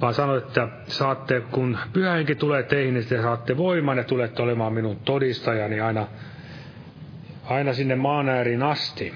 vaan 0.00 0.14
sanoi, 0.14 0.38
että 0.38 0.68
saatte, 0.86 1.40
kun 1.40 1.78
pyhähenki 1.92 2.34
tulee 2.34 2.62
teihin, 2.62 2.94
niin 2.94 3.06
te 3.06 3.22
saatte 3.22 3.56
voiman 3.56 3.96
ja 3.96 4.04
tulette 4.04 4.42
olemaan 4.42 4.72
minun 4.72 4.96
todistajani 4.96 5.80
aina, 5.80 6.06
aina 7.44 7.72
sinne 7.72 7.94
maan 7.94 8.28
ääriin 8.28 8.62
asti. 8.62 9.14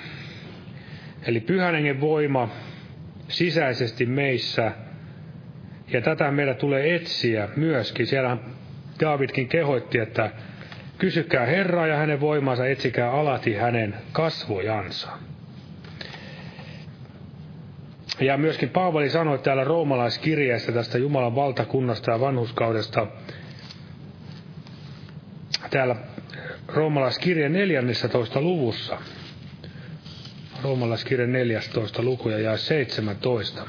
Eli 1.26 1.40
pyhän 1.40 1.74
voima 2.00 2.48
sisäisesti 3.28 4.06
meissä, 4.06 4.72
ja 5.92 6.00
tätä 6.00 6.30
meidän 6.30 6.56
tulee 6.56 6.94
etsiä 6.94 7.48
myöskin. 7.56 8.06
Siellä 8.06 8.36
Davidkin 9.00 9.48
kehoitti, 9.48 9.98
että 9.98 10.30
kysykää 10.98 11.46
Herraa 11.46 11.86
ja 11.86 11.96
hänen 11.96 12.20
voimansa, 12.20 12.66
etsikää 12.66 13.10
alati 13.12 13.54
hänen 13.54 13.94
kasvojansa. 14.12 15.08
Ja 18.20 18.36
myöskin 18.36 18.68
Paavali 18.68 19.10
sanoi 19.10 19.38
täällä 19.38 19.64
roomalaiskirjeessä 19.64 20.72
tästä 20.72 20.98
Jumalan 20.98 21.34
valtakunnasta 21.34 22.10
ja 22.10 22.20
vanhuskaudesta, 22.20 23.06
täällä 25.70 25.96
roomalaiskirje 26.68 27.48
14. 27.48 28.40
luvussa, 28.40 28.98
roomalaiskirje 30.62 31.26
14. 31.26 32.02
luku 32.02 32.28
ja 32.28 32.38
jää 32.38 32.56
17. 32.56 33.62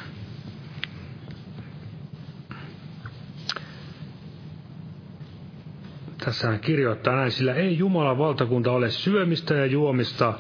Tässä 6.26 6.48
hän 6.48 6.60
kirjoittaa 6.60 7.16
näin, 7.16 7.32
sillä 7.32 7.54
ei 7.54 7.78
Jumalan 7.78 8.18
valtakunta 8.18 8.72
ole 8.72 8.90
syömistä 8.90 9.54
ja 9.54 9.66
juomista, 9.66 10.34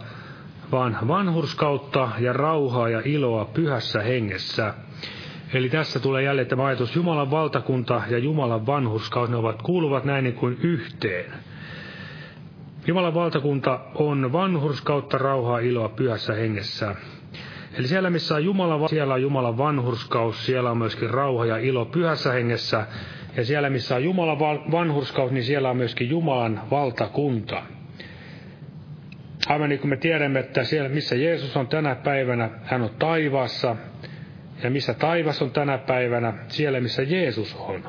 vaan 0.72 0.98
vanhurskautta 1.08 2.10
ja 2.20 2.34
rauhaa 2.34 2.90
ja 2.90 3.02
iloa 3.06 3.46
pyhässä 3.46 4.02
hengessä. 4.02 4.74
Eli 5.54 5.70
tässä 5.70 6.00
tulee 6.00 6.24
jälleen 6.24 6.48
tämä 6.48 6.66
ajatus, 6.66 6.96
Jumalan 6.96 7.32
valtakunta 7.32 8.02
ja 8.10 8.18
Jumalan 8.18 8.66
vanhurskaus, 8.66 9.30
ne 9.30 9.36
ovat, 9.36 9.62
kuuluvat 9.62 10.06
näin 10.06 10.24
niin 10.24 10.36
kuin 10.36 10.58
yhteen. 10.64 11.34
Jumalan 12.88 13.14
valtakunta 13.14 13.80
on 13.96 14.34
vanhurskautta, 14.34 15.18
rauhaa, 15.18 15.60
iloa 15.60 15.90
pyhässä 15.90 16.34
hengessä. 16.34 16.96
Eli 17.74 17.88
siellä, 17.88 18.10
missä 18.10 18.36
on 18.36 18.46
Jumala, 18.46 18.88
siellä 18.88 19.14
on 19.14 19.22
Jumalan 19.22 19.58
vanhurskaus, 19.58 20.46
siellä 20.46 20.72
on 20.72 20.78
myöskin 20.78 21.10
rauha 21.10 21.46
ja 21.46 21.58
ilo 21.58 21.86
pyhässä 21.86 22.32
hengessä. 22.32 22.88
Ja 23.38 23.46
siellä, 23.46 23.70
missä 23.70 23.96
on 23.96 24.04
Jumalan 24.04 24.40
vanhurskaus, 24.72 25.32
niin 25.32 25.44
siellä 25.44 25.70
on 25.70 25.78
myöskin 25.78 26.10
Jumalan 26.10 26.62
valtakunta. 26.72 27.64
Aivan 29.48 29.70
niin 29.70 29.80
kuin 29.80 29.90
me 29.90 29.98
tiedämme, 29.98 30.40
että 30.40 30.64
siellä 30.64 30.90
missä 30.90 31.16
Jeesus 31.16 31.58
on 31.58 31.68
tänä 31.68 31.96
päivänä, 31.96 32.50
hän 32.64 32.82
on 32.82 32.90
taivaassa. 33.00 33.76
Ja 34.64 34.70
missä 34.70 34.94
taivas 34.94 35.42
on 35.42 35.52
tänä 35.52 35.78
päivänä, 35.78 36.34
siellä 36.48 36.80
missä 36.80 37.02
Jeesus 37.04 37.56
on. 37.56 37.84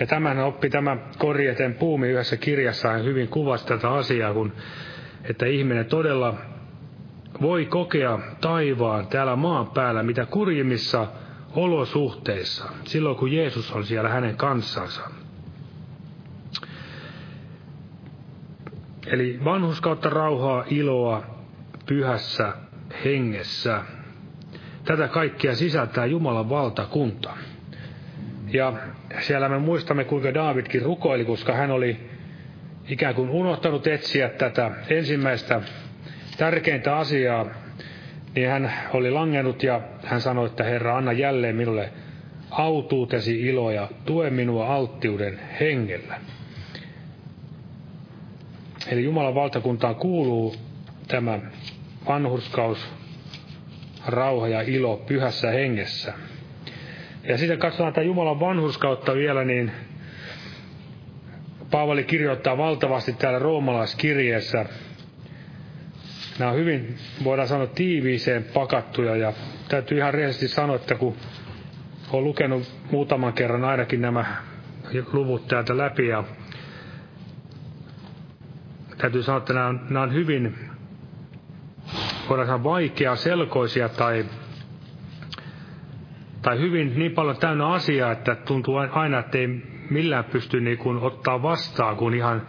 Ja 0.00 0.06
tämän 0.06 0.38
oppi 0.38 0.70
tämä 0.70 0.96
Korjeten 1.18 1.74
Puumi 1.74 2.08
yhdessä 2.08 2.36
kirjassaan 2.36 3.04
hyvin 3.04 3.28
kuvasi 3.28 3.66
tätä 3.66 3.90
asiaa, 3.90 4.32
kun, 4.32 4.52
että 5.30 5.46
ihminen 5.46 5.86
todella 5.86 6.34
voi 7.42 7.64
kokea 7.64 8.18
taivaan 8.40 9.06
täällä 9.06 9.36
maan 9.36 9.66
päällä, 9.66 10.02
mitä 10.02 10.26
kurjimmissa 10.26 11.06
olosuhteissa, 11.56 12.64
silloin 12.84 13.16
kun 13.16 13.32
Jeesus 13.32 13.72
on 13.72 13.84
siellä 13.86 14.08
hänen 14.08 14.36
kanssansa. 14.36 15.00
Eli 19.06 19.40
vanhuskautta, 19.44 20.10
rauhaa, 20.10 20.64
iloa 20.70 21.22
pyhässä 21.86 22.52
hengessä. 23.04 23.82
Tätä 24.84 25.08
kaikkia 25.08 25.54
sisältää 25.56 26.06
Jumalan 26.06 26.48
valtakunta. 26.48 27.30
Ja 28.52 28.72
siellä 29.20 29.48
me 29.48 29.58
muistamme, 29.58 30.04
kuinka 30.04 30.34
Daavidkin 30.34 30.82
rukoili, 30.82 31.24
koska 31.24 31.52
hän 31.52 31.70
oli 31.70 32.10
ikään 32.88 33.14
kuin 33.14 33.30
unohtanut 33.30 33.86
etsiä 33.86 34.28
tätä 34.28 34.70
ensimmäistä 34.88 35.60
tärkeintä 36.36 36.96
asiaa, 36.96 37.46
niin 38.36 38.48
hän 38.48 38.72
oli 38.94 39.10
langennut 39.10 39.62
ja 39.62 39.80
hän 40.04 40.20
sanoi, 40.20 40.46
että 40.46 40.64
Herra, 40.64 40.96
anna 40.96 41.12
jälleen 41.12 41.56
minulle 41.56 41.92
autuutesi 42.50 43.40
ilo 43.40 43.70
ja 43.70 43.88
tue 44.04 44.30
minua 44.30 44.74
alttiuden 44.74 45.40
hengellä. 45.60 46.20
Eli 48.88 49.04
Jumalan 49.04 49.34
valtakuntaan 49.34 49.94
kuuluu 49.94 50.54
tämä 51.08 51.38
vanhurskaus, 52.08 52.88
rauha 54.06 54.48
ja 54.48 54.60
ilo 54.60 54.96
pyhässä 54.96 55.50
hengessä. 55.50 56.12
Ja 57.28 57.38
sitten 57.38 57.58
katsotaan 57.58 57.92
tätä 57.92 58.06
Jumalan 58.06 58.40
vanhurskautta 58.40 59.14
vielä, 59.14 59.44
niin 59.44 59.72
Paavali 61.70 62.04
kirjoittaa 62.04 62.58
valtavasti 62.58 63.12
täällä 63.12 63.38
roomalaiskirjeessä. 63.38 64.66
Nämä 66.38 66.50
on 66.50 66.56
hyvin, 66.56 66.96
voidaan 67.24 67.48
sanoa, 67.48 67.66
tiiviiseen 67.66 68.44
pakattuja 68.44 69.16
ja 69.16 69.32
täytyy 69.68 69.98
ihan 69.98 70.14
rehellisesti 70.14 70.48
sanoa, 70.48 70.76
että 70.76 70.94
kun 70.94 71.16
olen 72.12 72.24
lukenut 72.24 72.62
muutaman 72.90 73.32
kerran 73.32 73.64
ainakin 73.64 74.00
nämä 74.00 74.24
luvut 75.12 75.48
täältä 75.48 75.76
läpi 75.76 76.06
ja 76.08 76.24
täytyy 78.98 79.22
sanoa, 79.22 79.38
että 79.38 79.52
nämä 79.52 79.66
on, 79.66 79.80
nämä 79.90 80.02
on 80.02 80.14
hyvin, 80.14 80.58
voidaan 82.28 82.46
sanoa, 82.46 82.64
vaikea 82.64 83.16
selkoisia 83.16 83.88
tai, 83.88 84.24
tai 86.42 86.58
hyvin 86.58 86.98
niin 86.98 87.12
paljon 87.12 87.36
täynnä 87.36 87.66
asiaa, 87.68 88.12
että 88.12 88.34
tuntuu 88.34 88.76
aina, 88.76 89.18
että 89.18 89.38
ei 89.38 89.48
millään 89.90 90.24
pysty 90.24 90.60
niin 90.60 90.78
kuin 90.78 90.98
ottaa 90.98 91.42
vastaan 91.42 91.96
kuin 91.96 92.14
ihan 92.14 92.46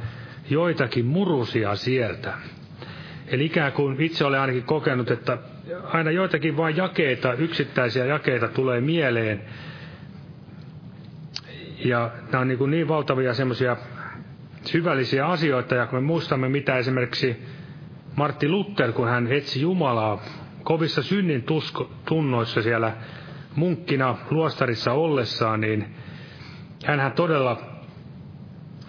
joitakin 0.50 1.06
murusia 1.06 1.76
sieltä. 1.76 2.34
Eli 3.28 3.46
ikään 3.46 3.72
kuin 3.72 4.02
itse 4.02 4.26
olen 4.26 4.40
ainakin 4.40 4.64
kokenut, 4.64 5.12
että 5.12 5.38
aina 5.84 6.12
joitakin 6.12 6.58
vain 6.58 6.78
jakeita, 6.78 7.34
yksittäisiä 7.34 8.06
jakeita 8.06 8.48
tulee 8.48 8.82
mieleen. 8.82 9.42
Ja 11.86 12.12
nämä 12.32 12.42
on 12.42 12.48
niin, 12.48 12.58
kuin 12.58 12.72
niin 12.72 12.88
valtavia 12.88 13.34
semmoisia 13.34 13.78
syvällisiä 14.66 15.26
asioita, 15.28 15.76
ja 15.76 15.86
kun 15.88 16.00
me 16.00 16.06
muistamme, 16.06 16.50
mitä 16.50 16.78
esimerkiksi 16.78 17.44
Martti 18.16 18.50
Luther, 18.50 18.92
kun 18.92 19.08
hän 19.08 19.32
etsi 19.32 19.62
Jumalaa 19.62 20.22
kovissa 20.64 21.04
synnin 21.04 21.44
tusko, 21.44 21.92
tunnoissa 22.06 22.62
siellä 22.62 22.94
munkkina 23.56 24.18
luostarissa 24.32 24.94
ollessaan, 24.94 25.62
niin 25.62 25.96
hän 26.86 27.12
todella 27.12 27.77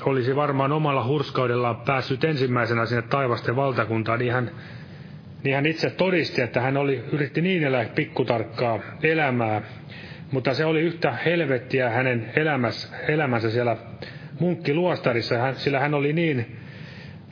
olisi 0.04 0.36
varmaan 0.36 0.72
omalla 0.72 1.04
hurskaudellaan 1.04 1.76
päässyt 1.76 2.24
ensimmäisenä 2.24 2.86
sinne 2.86 3.02
taivasten 3.02 3.56
valtakuntaan, 3.56 4.18
niin 4.18 4.32
hän, 4.32 4.50
niin 5.44 5.54
hän 5.54 5.66
itse 5.66 5.90
todisti, 5.90 6.42
että 6.42 6.60
hän 6.60 6.76
oli, 6.76 7.04
yritti 7.12 7.40
niin 7.40 7.64
elää 7.64 7.84
pikkutarkkaa 7.94 8.78
elämää, 9.02 9.62
mutta 10.30 10.54
se 10.54 10.64
oli 10.64 10.80
yhtä 10.80 11.12
helvettiä 11.12 11.90
hänen 11.90 12.30
elämässä, 12.36 12.96
elämänsä 13.08 13.50
siellä 13.50 13.76
munkkiluostarissa, 14.40 15.54
sillä 15.54 15.80
hän 15.80 15.94
oli 15.94 16.12
niin 16.12 16.56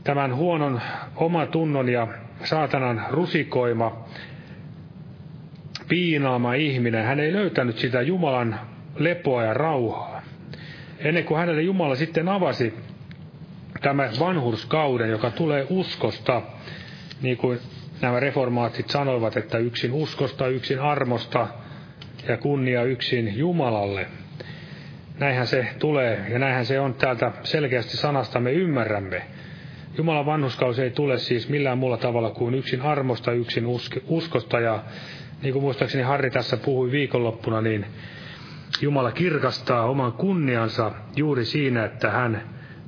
tämän 0.05 0.37
huonon 0.37 0.81
omatunnon 1.17 1.89
ja 1.89 2.07
saatanan 2.45 3.07
rusikoima, 3.11 4.05
piinaama 5.89 6.55
ihminen. 6.55 7.05
Hän 7.05 7.21
ei 7.21 7.33
löytänyt 7.33 7.79
sitä 7.79 8.03
Jumalan 8.03 8.61
lepoa 8.97 9.43
ja 9.45 9.55
rauhaa. 9.55 10.16
Ennen 10.99 11.25
kuin 11.25 11.39
hänelle 11.39 11.63
Jumala 11.63 11.95
sitten 11.95 12.29
avasi 12.29 12.75
tämä 13.83 14.11
vanhurskauden, 14.21 15.11
joka 15.11 15.31
tulee 15.31 15.67
uskosta, 15.71 16.43
niin 17.23 17.37
kuin 17.37 17.59
nämä 18.01 18.21
reformaatsit 18.21 18.91
sanoivat, 18.91 19.37
että 19.37 19.59
yksin 19.59 19.93
uskosta, 19.93 20.49
yksin 20.49 20.81
armosta 20.81 21.49
ja 22.29 22.37
kunnia 22.37 22.83
yksin 22.83 23.39
Jumalalle. 23.39 24.07
Näinhän 25.19 25.47
se 25.47 25.67
tulee 25.79 26.27
ja 26.29 26.39
näinhän 26.39 26.67
se 26.67 26.81
on 26.81 26.95
täältä 26.95 27.33
selkeästi 27.43 27.97
sanasta 27.97 28.41
me 28.41 28.53
ymmärrämme. 28.53 29.23
Jumalan 29.99 30.27
vanhuskaus 30.27 30.79
ei 30.79 30.91
tule 30.91 31.19
siis 31.19 31.49
millään 31.49 31.79
muulla 31.79 31.97
tavalla 31.97 32.31
kuin 32.31 32.55
yksin 32.55 32.83
armosta, 32.83 33.33
yksin 33.33 33.67
uskosta 34.07 34.61
ja 34.61 34.85
niin 35.43 35.53
kuin 35.53 35.63
muistaakseni 35.63 36.05
Harri 36.05 36.31
tässä 36.31 36.57
puhui 36.57 36.91
viikonloppuna, 36.91 37.61
niin 37.61 37.87
Jumala 38.81 39.13
kirkastaa 39.13 39.85
oman 39.85 40.13
kunniansa 40.13 40.93
juuri 41.17 41.45
siinä, 41.45 41.85
että 41.85 42.11
hän 42.11 42.43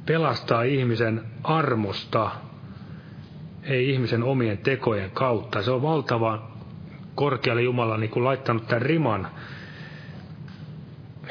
pelastaa 0.07 0.63
ihmisen 0.63 1.23
armosta, 1.45 2.31
ei 3.63 3.91
ihmisen 3.91 4.23
omien 4.23 4.59
tekojen 4.59 5.11
kautta. 5.11 5.63
Se 5.63 5.71
on 5.71 5.83
valtava 5.83 6.51
korkealle 7.15 7.63
Jumala 7.63 7.97
niin 7.97 8.11
kuin 8.11 8.25
laittanut 8.25 8.67
tämän 8.69 8.83
riman. 8.83 9.29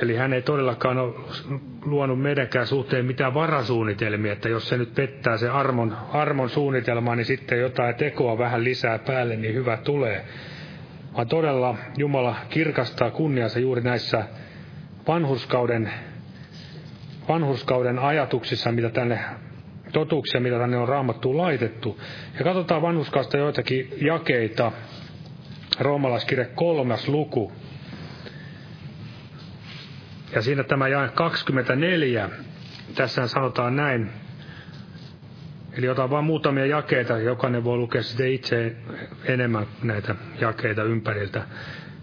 Eli 0.02 0.16
hän 0.16 0.34
ei 0.34 0.42
todellakaan 0.42 0.98
ole 0.98 1.14
luonut 1.86 2.22
meidänkään 2.22 2.68
suhteen 2.68 3.06
mitään 3.06 3.34
varasuunnitelmia, 3.34 4.34
että 4.34 4.50
jos 4.50 4.70
se 4.70 4.78
nyt 4.78 4.96
pettää 4.96 5.38
se 5.38 5.50
armon, 5.50 5.98
armon 6.14 6.50
suunnitelma, 6.50 7.16
niin 7.16 7.26
sitten 7.26 7.60
jotain 7.60 7.96
tekoa 7.96 8.38
vähän 8.38 8.64
lisää 8.64 9.00
päälle, 9.00 9.36
niin 9.36 9.54
hyvä 9.54 9.78
tulee 9.78 10.26
vaan 11.18 11.28
todella 11.28 11.76
Jumala 11.98 12.36
kirkastaa 12.50 13.12
kunniansa 13.12 13.60
juuri 13.60 13.82
näissä 13.82 14.24
vanhurskauden, 15.08 15.94
vanhurskauden 17.30 18.00
ajatuksissa, 18.00 18.72
mitä 18.72 18.90
tänne 18.90 19.20
totuuksia, 19.94 20.42
mitä 20.42 20.58
tänne 20.58 20.78
on 20.78 20.88
raamattuun 20.88 21.38
laitettu. 21.38 22.02
Ja 22.38 22.44
katsotaan 22.44 22.82
vanhuskausta 22.82 23.38
joitakin 23.38 23.94
jakeita. 24.02 24.72
Roomalaiskirje 25.80 26.46
kolmas 26.56 27.08
luku. 27.08 27.52
Ja 30.36 30.42
siinä 30.42 30.64
tämä 30.64 30.88
jae 30.88 31.10
24. 31.10 32.30
Tässä 32.96 33.28
sanotaan 33.28 33.76
näin. 33.76 34.12
Eli 35.78 35.90
otan 35.90 36.10
vain 36.10 36.26
muutamia 36.26 36.66
jakeita, 36.66 37.18
jokainen 37.18 37.64
voi 37.64 37.78
lukea 37.78 38.04
sitten 38.04 38.32
itse 38.32 38.76
enemmän 39.26 39.68
näitä 39.84 40.16
jakeita 40.42 40.84
ympäriltä. 40.84 41.44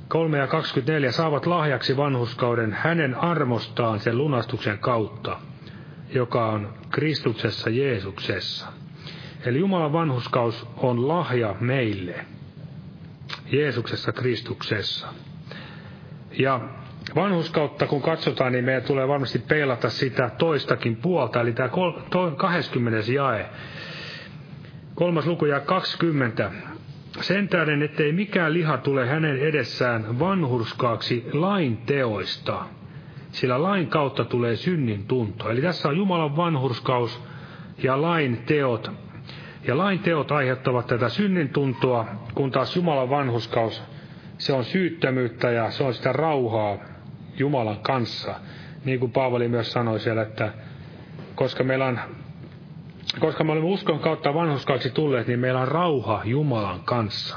3 0.08 0.38
ja 0.38 0.46
24 0.46 1.12
saavat 1.12 1.46
lahjaksi 1.46 1.96
vanhuskauden 1.96 2.72
hänen 2.72 3.14
armostaan 3.14 4.00
sen 4.00 4.18
lunastuksen 4.18 4.78
kautta, 4.78 5.40
joka 6.12 6.46
on 6.48 6.74
Kristuksessa 6.90 7.70
Jeesuksessa. 7.70 8.66
Eli 9.46 9.58
Jumalan 9.58 9.92
vanhuskaus 9.92 10.66
on 10.76 11.08
lahja 11.08 11.54
meille, 11.60 12.24
Jeesuksessa 13.52 14.12
Kristuksessa. 14.12 15.08
Ja 16.38 16.60
vanhuskautta 17.14 17.86
kun 17.86 18.02
katsotaan, 18.02 18.52
niin 18.52 18.64
meidän 18.64 18.82
tulee 18.82 19.08
varmasti 19.08 19.38
peilata 19.38 19.90
sitä 19.90 20.30
toistakin 20.38 20.96
puolta, 20.96 21.40
eli 21.40 21.52
tämä 21.52 21.70
20. 22.36 23.12
jae. 23.12 23.46
Kolmas 24.94 25.26
luku 25.26 25.44
ja 25.44 25.60
20. 25.60 26.50
Sen 27.20 27.48
tähden, 27.48 27.82
ettei 27.82 28.12
mikään 28.12 28.54
liha 28.54 28.78
tule 28.78 29.06
hänen 29.06 29.38
edessään 29.38 30.18
vanhurskaaksi 30.18 31.26
lain 31.32 31.76
teoista, 31.76 32.64
sillä 33.30 33.62
lain 33.62 33.86
kautta 33.86 34.24
tulee 34.24 34.56
synnin 34.56 35.06
tunto. 35.06 35.50
Eli 35.50 35.60
tässä 35.62 35.88
on 35.88 35.96
Jumalan 35.96 36.36
vanhurskaus 36.36 37.22
ja 37.82 38.02
lain 38.02 38.42
teot. 38.46 38.90
Ja 39.66 39.78
lain 39.78 39.98
teot 39.98 40.32
aiheuttavat 40.32 40.86
tätä 40.86 41.08
synnin 41.08 41.48
tuntoa, 41.48 42.06
kun 42.34 42.50
taas 42.50 42.76
Jumalan 42.76 43.10
vanhurskaus, 43.10 43.82
se 44.38 44.52
on 44.52 44.64
syyttömyyttä 44.64 45.50
ja 45.50 45.70
se 45.70 45.84
on 45.84 45.94
sitä 45.94 46.12
rauhaa, 46.12 46.78
Jumalan 47.38 47.78
kanssa. 47.82 48.34
Niin 48.84 49.00
kuin 49.00 49.12
Paavali 49.12 49.48
myös 49.48 49.72
sanoi 49.72 50.00
siellä, 50.00 50.22
että 50.22 50.52
koska 51.34 51.64
meillä 51.64 51.86
on 51.86 52.00
koska 53.20 53.44
me 53.44 53.52
olemme 53.52 53.70
uskon 53.70 54.00
kautta 54.00 54.34
vanhuskauksi 54.34 54.90
tulleet, 54.90 55.26
niin 55.26 55.40
meillä 55.40 55.60
on 55.60 55.68
rauha 55.68 56.22
Jumalan 56.24 56.80
kanssa. 56.80 57.36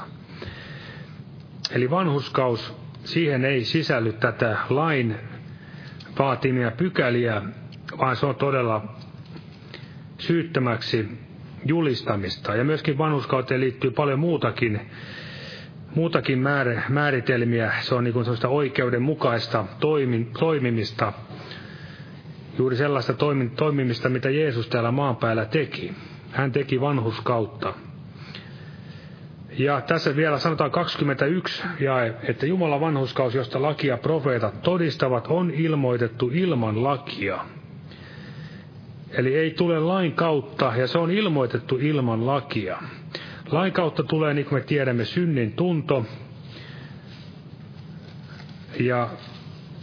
Eli 1.70 1.90
vanhuskaus, 1.90 2.76
siihen 3.04 3.44
ei 3.44 3.64
sisälly 3.64 4.12
tätä 4.12 4.56
lain 4.70 5.16
vaatimia 6.18 6.70
pykäliä, 6.70 7.42
vaan 7.98 8.16
se 8.16 8.26
on 8.26 8.34
todella 8.34 8.94
syyttömäksi 10.18 11.08
julistamista. 11.64 12.54
Ja 12.54 12.64
myöskin 12.64 12.98
vanhuskauteen 12.98 13.60
liittyy 13.60 13.90
paljon 13.90 14.18
muutakin 14.18 14.80
muutakin 15.94 16.38
määr, 16.38 16.80
määritelmiä. 16.88 17.72
Se 17.80 17.94
on 17.94 18.04
niin 18.04 18.12
kuin 18.14 18.24
sellaista 18.24 18.48
oikeudenmukaista 18.48 19.64
toimin, 19.80 20.30
toimimista, 20.38 21.12
juuri 22.58 22.76
sellaista 22.76 23.14
toimin, 23.14 23.50
toimimista, 23.50 24.08
mitä 24.08 24.30
Jeesus 24.30 24.68
täällä 24.68 24.90
maan 24.90 25.16
päällä 25.16 25.44
teki. 25.44 25.92
Hän 26.30 26.52
teki 26.52 26.80
vanhuskautta. 26.80 27.74
Ja 29.58 29.80
tässä 29.80 30.16
vielä 30.16 30.38
sanotaan 30.38 30.70
21 30.70 31.62
jae, 31.80 32.14
että 32.22 32.46
Jumalan 32.46 32.80
vanhuskaus, 32.80 33.34
josta 33.34 33.62
lakia 33.62 33.96
profeetat 33.96 34.62
todistavat, 34.62 35.26
on 35.28 35.50
ilmoitettu 35.50 36.30
ilman 36.34 36.84
lakia. 36.84 37.38
Eli 39.10 39.36
ei 39.36 39.50
tule 39.50 39.78
lain 39.80 40.12
kautta, 40.12 40.72
ja 40.76 40.86
se 40.86 40.98
on 40.98 41.10
ilmoitettu 41.10 41.76
ilman 41.80 42.26
lakia. 42.26 42.78
Lain 43.50 43.72
kautta 43.72 44.02
tulee, 44.02 44.34
niin 44.34 44.46
kuin 44.46 44.60
me 44.60 44.66
tiedämme, 44.66 45.04
synnin 45.04 45.52
tunto. 45.52 46.06
Ja 48.80 49.08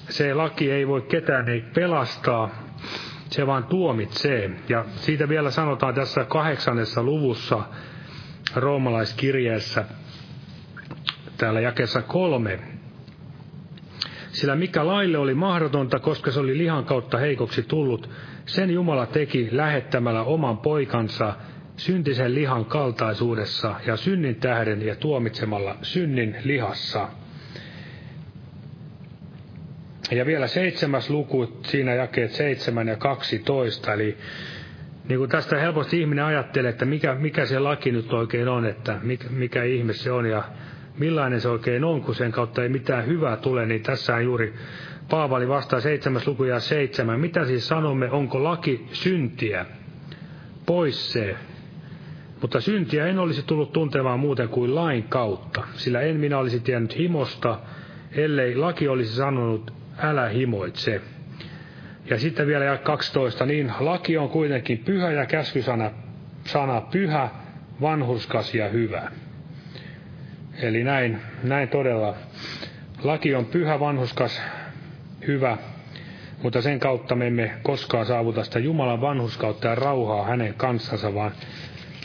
se 0.09 0.33
laki 0.33 0.71
ei 0.71 0.87
voi 0.87 1.01
ketään 1.01 1.49
ei 1.49 1.63
pelastaa, 1.73 2.49
se 3.29 3.47
vaan 3.47 3.63
tuomitsee. 3.63 4.51
Ja 4.69 4.85
siitä 4.95 5.29
vielä 5.29 5.51
sanotaan 5.51 5.95
tässä 5.95 6.23
kahdeksannessa 6.23 7.03
luvussa 7.03 7.63
roomalaiskirjeessä, 8.55 9.85
täällä 11.37 11.59
jakessa 11.61 12.01
kolme. 12.01 12.59
Sillä 14.31 14.55
mikä 14.55 14.87
laille 14.87 15.17
oli 15.17 15.33
mahdotonta, 15.33 15.99
koska 15.99 16.31
se 16.31 16.39
oli 16.39 16.57
lihan 16.57 16.85
kautta 16.85 17.17
heikoksi 17.17 17.63
tullut, 17.63 18.09
sen 18.45 18.69
Jumala 18.69 19.05
teki 19.05 19.49
lähettämällä 19.51 20.23
oman 20.23 20.57
poikansa 20.57 21.33
syntisen 21.77 22.35
lihan 22.35 22.65
kaltaisuudessa 22.65 23.75
ja 23.87 23.95
synnin 23.95 24.35
tähden 24.35 24.81
ja 24.81 24.95
tuomitsemalla 24.95 25.75
synnin 25.81 26.35
lihassa. 26.43 27.07
Ja 30.11 30.25
vielä 30.25 30.47
seitsemäs 30.47 31.09
luku, 31.09 31.59
siinä 31.63 31.93
jakeet 31.93 32.31
7 32.31 32.87
ja 32.87 32.95
12, 32.95 33.93
eli 33.93 34.17
niin 35.09 35.17
kuin 35.17 35.29
tästä 35.29 35.59
helposti 35.59 36.01
ihminen 36.01 36.25
ajattelee, 36.25 36.69
että 36.69 36.85
mikä, 36.85 37.15
mikä 37.15 37.45
se 37.45 37.59
laki 37.59 37.91
nyt 37.91 38.13
oikein 38.13 38.47
on, 38.47 38.65
että 38.65 38.99
mikä, 39.03 39.29
mikä 39.29 39.63
ihme 39.63 39.93
se 39.93 40.11
on 40.11 40.25
ja 40.25 40.43
millainen 40.97 41.41
se 41.41 41.49
oikein 41.49 41.83
on, 41.83 42.01
kun 42.01 42.15
sen 42.15 42.31
kautta 42.31 42.63
ei 42.63 42.69
mitään 42.69 43.05
hyvää 43.07 43.37
tule, 43.37 43.65
niin 43.65 43.83
tässä 43.83 44.19
juuri 44.19 44.53
Paavali 45.09 45.47
vastaa 45.47 45.79
seitsemäs 45.79 46.27
luku 46.27 46.43
ja 46.43 46.59
seitsemän. 46.59 47.19
Mitä 47.19 47.45
siis 47.45 47.67
sanomme, 47.67 48.11
onko 48.11 48.43
laki 48.43 48.87
syntiä? 48.91 49.65
Pois 50.65 51.13
se. 51.13 51.35
Mutta 52.41 52.61
syntiä 52.61 53.07
en 53.07 53.19
olisi 53.19 53.43
tullut 53.43 53.73
tuntemaan 53.73 54.19
muuten 54.19 54.49
kuin 54.49 54.75
lain 54.75 55.03
kautta, 55.03 55.63
sillä 55.73 56.01
en 56.01 56.15
minä 56.15 56.37
olisi 56.37 56.59
tiennyt 56.59 56.97
himosta, 56.97 57.59
ellei 58.11 58.55
laki 58.55 58.87
olisi 58.87 59.15
sanonut, 59.15 59.73
älä 59.97 60.29
himoitse. 60.29 61.01
Ja 62.09 62.19
sitten 62.19 62.47
vielä 62.47 62.65
ja 62.65 62.77
12, 62.77 63.45
niin 63.45 63.71
laki 63.79 64.17
on 64.17 64.29
kuitenkin 64.29 64.77
pyhä 64.77 65.11
ja 65.11 65.25
käskysana 65.25 65.91
sana 66.45 66.81
pyhä, 66.81 67.29
vanhurskas 67.81 68.55
ja 68.55 68.69
hyvä. 68.69 69.11
Eli 70.61 70.83
näin, 70.83 71.21
näin 71.43 71.69
todella 71.69 72.15
Laki 73.03 73.35
on 73.35 73.45
pyhä, 73.45 73.79
vanhuskas, 73.79 74.41
hyvä, 75.27 75.57
mutta 76.43 76.61
sen 76.61 76.79
kautta 76.79 77.15
me 77.15 77.27
emme 77.27 77.51
koskaan 77.63 78.05
saavuta 78.05 78.43
sitä 78.43 78.59
Jumalan 78.59 79.01
vanhuskautta 79.01 79.67
ja 79.67 79.75
rauhaa 79.75 80.25
hänen 80.25 80.53
kanssansa, 80.53 81.13
vaan 81.13 81.31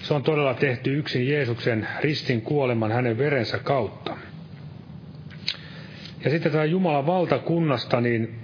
se 0.02 0.14
on 0.14 0.22
todella 0.22 0.54
tehty 0.54 0.98
yksin 0.98 1.28
Jeesuksen 1.28 1.88
ristin 2.00 2.42
kuoleman 2.42 2.92
hänen 2.92 3.18
verensä 3.18 3.58
kautta. 3.58 4.16
Ja 6.24 6.30
sitten 6.30 6.52
tämä 6.52 6.64
Jumalan 6.64 7.06
valtakunnasta, 7.06 8.00
niin 8.00 8.34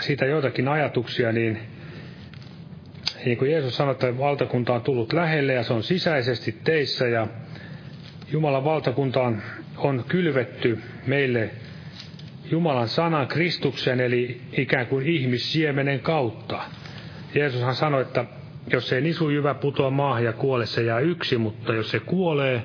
siitä 0.00 0.24
joitakin 0.26 0.68
ajatuksia, 0.68 1.32
niin 1.32 1.58
niin 3.24 3.38
kuin 3.38 3.50
Jeesus 3.50 3.76
sanoi, 3.76 3.92
että 3.92 4.18
valtakunta 4.18 4.74
on 4.74 4.82
tullut 4.82 5.12
lähelle 5.12 5.52
ja 5.52 5.62
se 5.62 5.72
on 5.72 5.82
sisäisesti 5.82 6.52
teissä 6.64 7.08
ja 7.08 7.26
Jumalan 8.32 8.64
valtakunta 8.64 9.22
on, 9.22 9.42
on 9.76 10.04
kylvetty 10.08 10.78
meille 11.06 11.50
Jumalan 12.50 12.88
sanan 12.88 13.28
Kristuksen, 13.28 14.00
eli 14.00 14.40
ikään 14.52 14.86
kuin 14.86 15.06
ihmissiemenen 15.06 16.00
kautta. 16.00 16.62
Jeesushan 17.34 17.74
sanoi, 17.74 18.02
että 18.02 18.24
jos 18.72 18.92
ei 18.92 19.02
jyvä 19.32 19.54
putoa 19.54 19.90
maahan 19.90 20.24
ja 20.24 20.32
kuole, 20.32 20.66
se 20.66 20.82
jää 20.82 20.98
yksi, 21.00 21.38
mutta 21.38 21.74
jos 21.74 21.90
se 21.90 22.00
kuolee, 22.00 22.62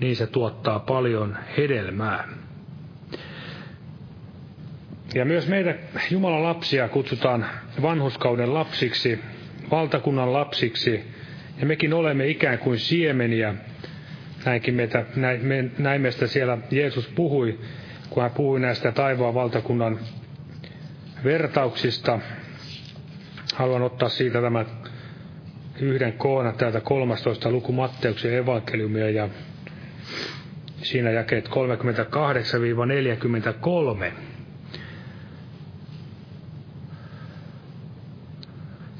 niin 0.00 0.16
se 0.16 0.26
tuottaa 0.26 0.78
paljon 0.78 1.36
hedelmää. 1.56 2.28
Ja 5.14 5.24
myös 5.24 5.48
meitä 5.48 5.74
Jumalan 6.10 6.42
lapsia 6.42 6.88
kutsutaan 6.88 7.46
vanhuskauden 7.82 8.54
lapsiksi, 8.54 9.20
valtakunnan 9.70 10.32
lapsiksi, 10.32 11.04
ja 11.60 11.66
mekin 11.66 11.94
olemme 11.94 12.28
ikään 12.28 12.58
kuin 12.58 12.78
siemeniä. 12.78 13.54
Näinkin 14.44 14.74
meitä, 14.74 15.04
näin, 15.16 15.72
näin 15.78 16.00
meistä 16.00 16.26
siellä 16.26 16.58
Jeesus 16.70 17.08
puhui, 17.08 17.58
kun 18.10 18.22
hän 18.22 18.32
puhui 18.32 18.60
näistä 18.60 18.92
taivaan 18.92 19.34
valtakunnan 19.34 19.98
vertauksista. 21.24 22.18
Haluan 23.54 23.82
ottaa 23.82 24.08
siitä 24.08 24.40
tämän 24.40 24.66
yhden 25.82 26.12
koona 26.12 26.52
täältä 26.52 26.80
13. 26.80 27.50
luku 27.50 27.72
Matteuksen 27.72 28.34
evankeliumia 28.34 29.10
ja 29.10 29.28
siinä 30.82 31.10
jakeet 31.10 31.48
38-43. 31.48 31.50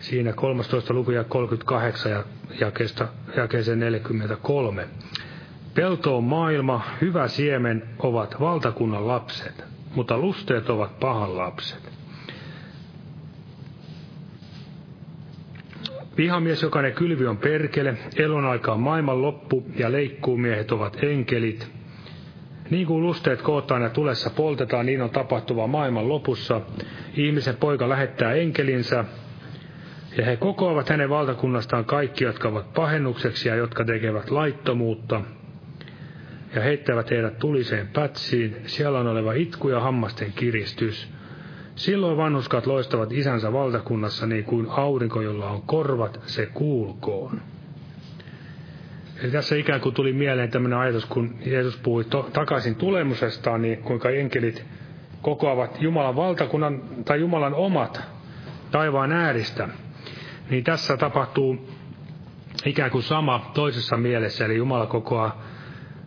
Siinä 0.01 0.33
13. 0.33 0.95
luku 0.95 1.11
ja 1.11 1.25
38 1.25 2.12
ja 2.12 2.25
jakeesta, 2.61 3.09
jakeeseen 3.37 3.81
43. 3.81 4.88
Pelto 5.75 6.16
on 6.16 6.25
maailma, 6.25 6.85
hyvä 7.01 7.29
siemen 7.29 7.83
ovat 7.99 8.40
valtakunnan 8.40 9.09
lapset, 9.09 9.64
mutta 9.95 10.19
lusteet 10.19 10.71
ovat 10.71 11.01
pahan 11.01 11.37
lapset. 11.37 11.99
Vihamies, 16.20 16.62
jokainen 16.62 16.92
kylvi 16.92 17.26
on 17.26 17.37
perkele, 17.37 17.94
elon 18.16 18.44
aika 18.44 18.72
on 18.72 18.80
maailman 18.80 19.22
loppu 19.22 19.64
ja 19.76 19.92
leikkuumiehet 19.92 20.72
ovat 20.72 20.96
enkelit. 21.02 21.70
Niin 22.70 22.87
kuin 22.87 23.02
lusteet 23.02 23.42
kootaan 23.42 23.83
ja 23.83 23.90
tulessa 23.90 24.30
poltetaan, 24.30 24.87
niin 24.87 25.02
on 25.02 25.11
tapahtuva 25.11 25.66
maailman 25.66 26.09
lopussa. 26.09 26.61
Ihmisen 27.16 27.56
poika 27.56 27.88
lähettää 27.88 28.33
enkelinsä, 28.33 29.04
ja 30.16 30.24
he 30.24 30.37
kokoavat 30.37 30.88
hänen 30.88 31.11
valtakunnastaan 31.11 31.85
kaikki, 31.85 32.24
jotka 32.24 32.48
ovat 32.48 32.72
pahennukseksi 32.72 33.48
ja 33.48 33.54
jotka 33.54 33.85
tekevät 33.85 34.30
laittomuutta, 34.30 35.20
ja 36.54 36.62
heittävät 36.62 37.11
heidät 37.11 37.38
tuliseen 37.38 37.88
pätsiin. 37.88 38.56
Siellä 38.66 38.98
on 38.98 39.06
oleva 39.06 39.33
itku 39.33 39.68
ja 39.68 39.80
hammasten 39.80 40.33
kiristys. 40.33 41.19
Silloin 41.81 42.16
vanhuskat 42.16 42.66
loistavat 42.66 43.12
isänsä 43.12 43.53
valtakunnassa 43.53 44.27
niin 44.27 44.45
kuin 44.45 44.66
aurinko, 44.71 45.21
jolla 45.21 45.51
on 45.51 45.62
korvat, 45.62 46.21
se 46.27 46.47
kuulkoon. 46.47 47.40
Eli 49.23 49.31
tässä 49.31 49.57
ikään 49.57 49.81
kuin 49.81 49.95
tuli 49.95 50.12
mieleen 50.12 50.51
tämmöinen 50.51 50.79
ajatus, 50.79 51.07
kun 51.07 51.35
Jeesus 51.47 51.77
puhui 51.77 52.05
to- 52.05 52.31
takaisin 52.33 52.75
tulemusestaan, 52.75 53.62
niin 53.62 53.79
kuinka 53.79 54.11
enkelit 54.11 54.66
kokoavat 55.23 55.83
Jumalan 55.83 56.16
valtakunnan 56.16 56.83
tai 57.05 57.21
Jumalan 57.21 57.55
omat 57.55 58.01
taivaan 58.71 59.12
ääristä. 59.12 59.69
Niin 60.51 60.64
tässä 60.64 60.97
tapahtuu 60.97 61.69
ikään 62.64 62.90
kuin 62.90 63.03
sama 63.03 63.51
toisessa 63.55 63.97
mielessä, 63.97 64.45
eli 64.45 64.57
Jumala 64.57 64.87
kokoaa 64.87 65.43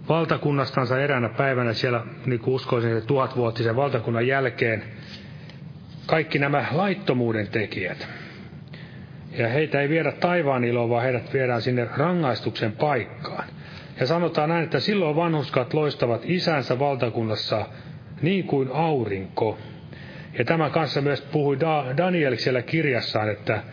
valtakunnastansa 0.10 1.00
eräänä 1.00 1.30
päivänä 1.30 1.74
siellä, 1.74 2.06
niin 2.26 2.40
kuin 2.40 2.54
uskoisin, 2.56 3.02
tuhatvuotisen 3.08 3.76
valtakunnan 3.76 4.28
jälkeen, 4.28 4.84
kaikki 6.06 6.40
nämä 6.40 6.66
laittomuuden 6.72 7.48
tekijät. 7.48 8.08
Ja 9.38 9.48
heitä 9.48 9.82
ei 9.82 9.90
viedä 9.90 10.12
taivaan 10.12 10.64
iloon, 10.64 10.90
vaan 10.90 11.04
heidät 11.04 11.34
viedään 11.34 11.62
sinne 11.62 11.88
rangaistuksen 11.98 12.72
paikkaan. 12.72 13.48
Ja 14.00 14.08
sanotaan 14.08 14.50
näin, 14.50 14.64
että 14.64 14.80
silloin 14.80 15.16
vanhuskat 15.16 15.74
loistavat 15.74 16.22
isänsä 16.26 16.80
valtakunnassa 16.80 17.66
niin 18.22 18.44
kuin 18.44 18.70
aurinko. 18.74 19.58
Ja 20.38 20.46
tämä 20.46 20.70
kanssa 20.70 21.02
myös 21.02 21.22
puhui 21.22 21.58
Daniel 21.98 22.36
siellä 22.36 22.62
kirjassaan, 22.62 23.30
että 23.30 23.64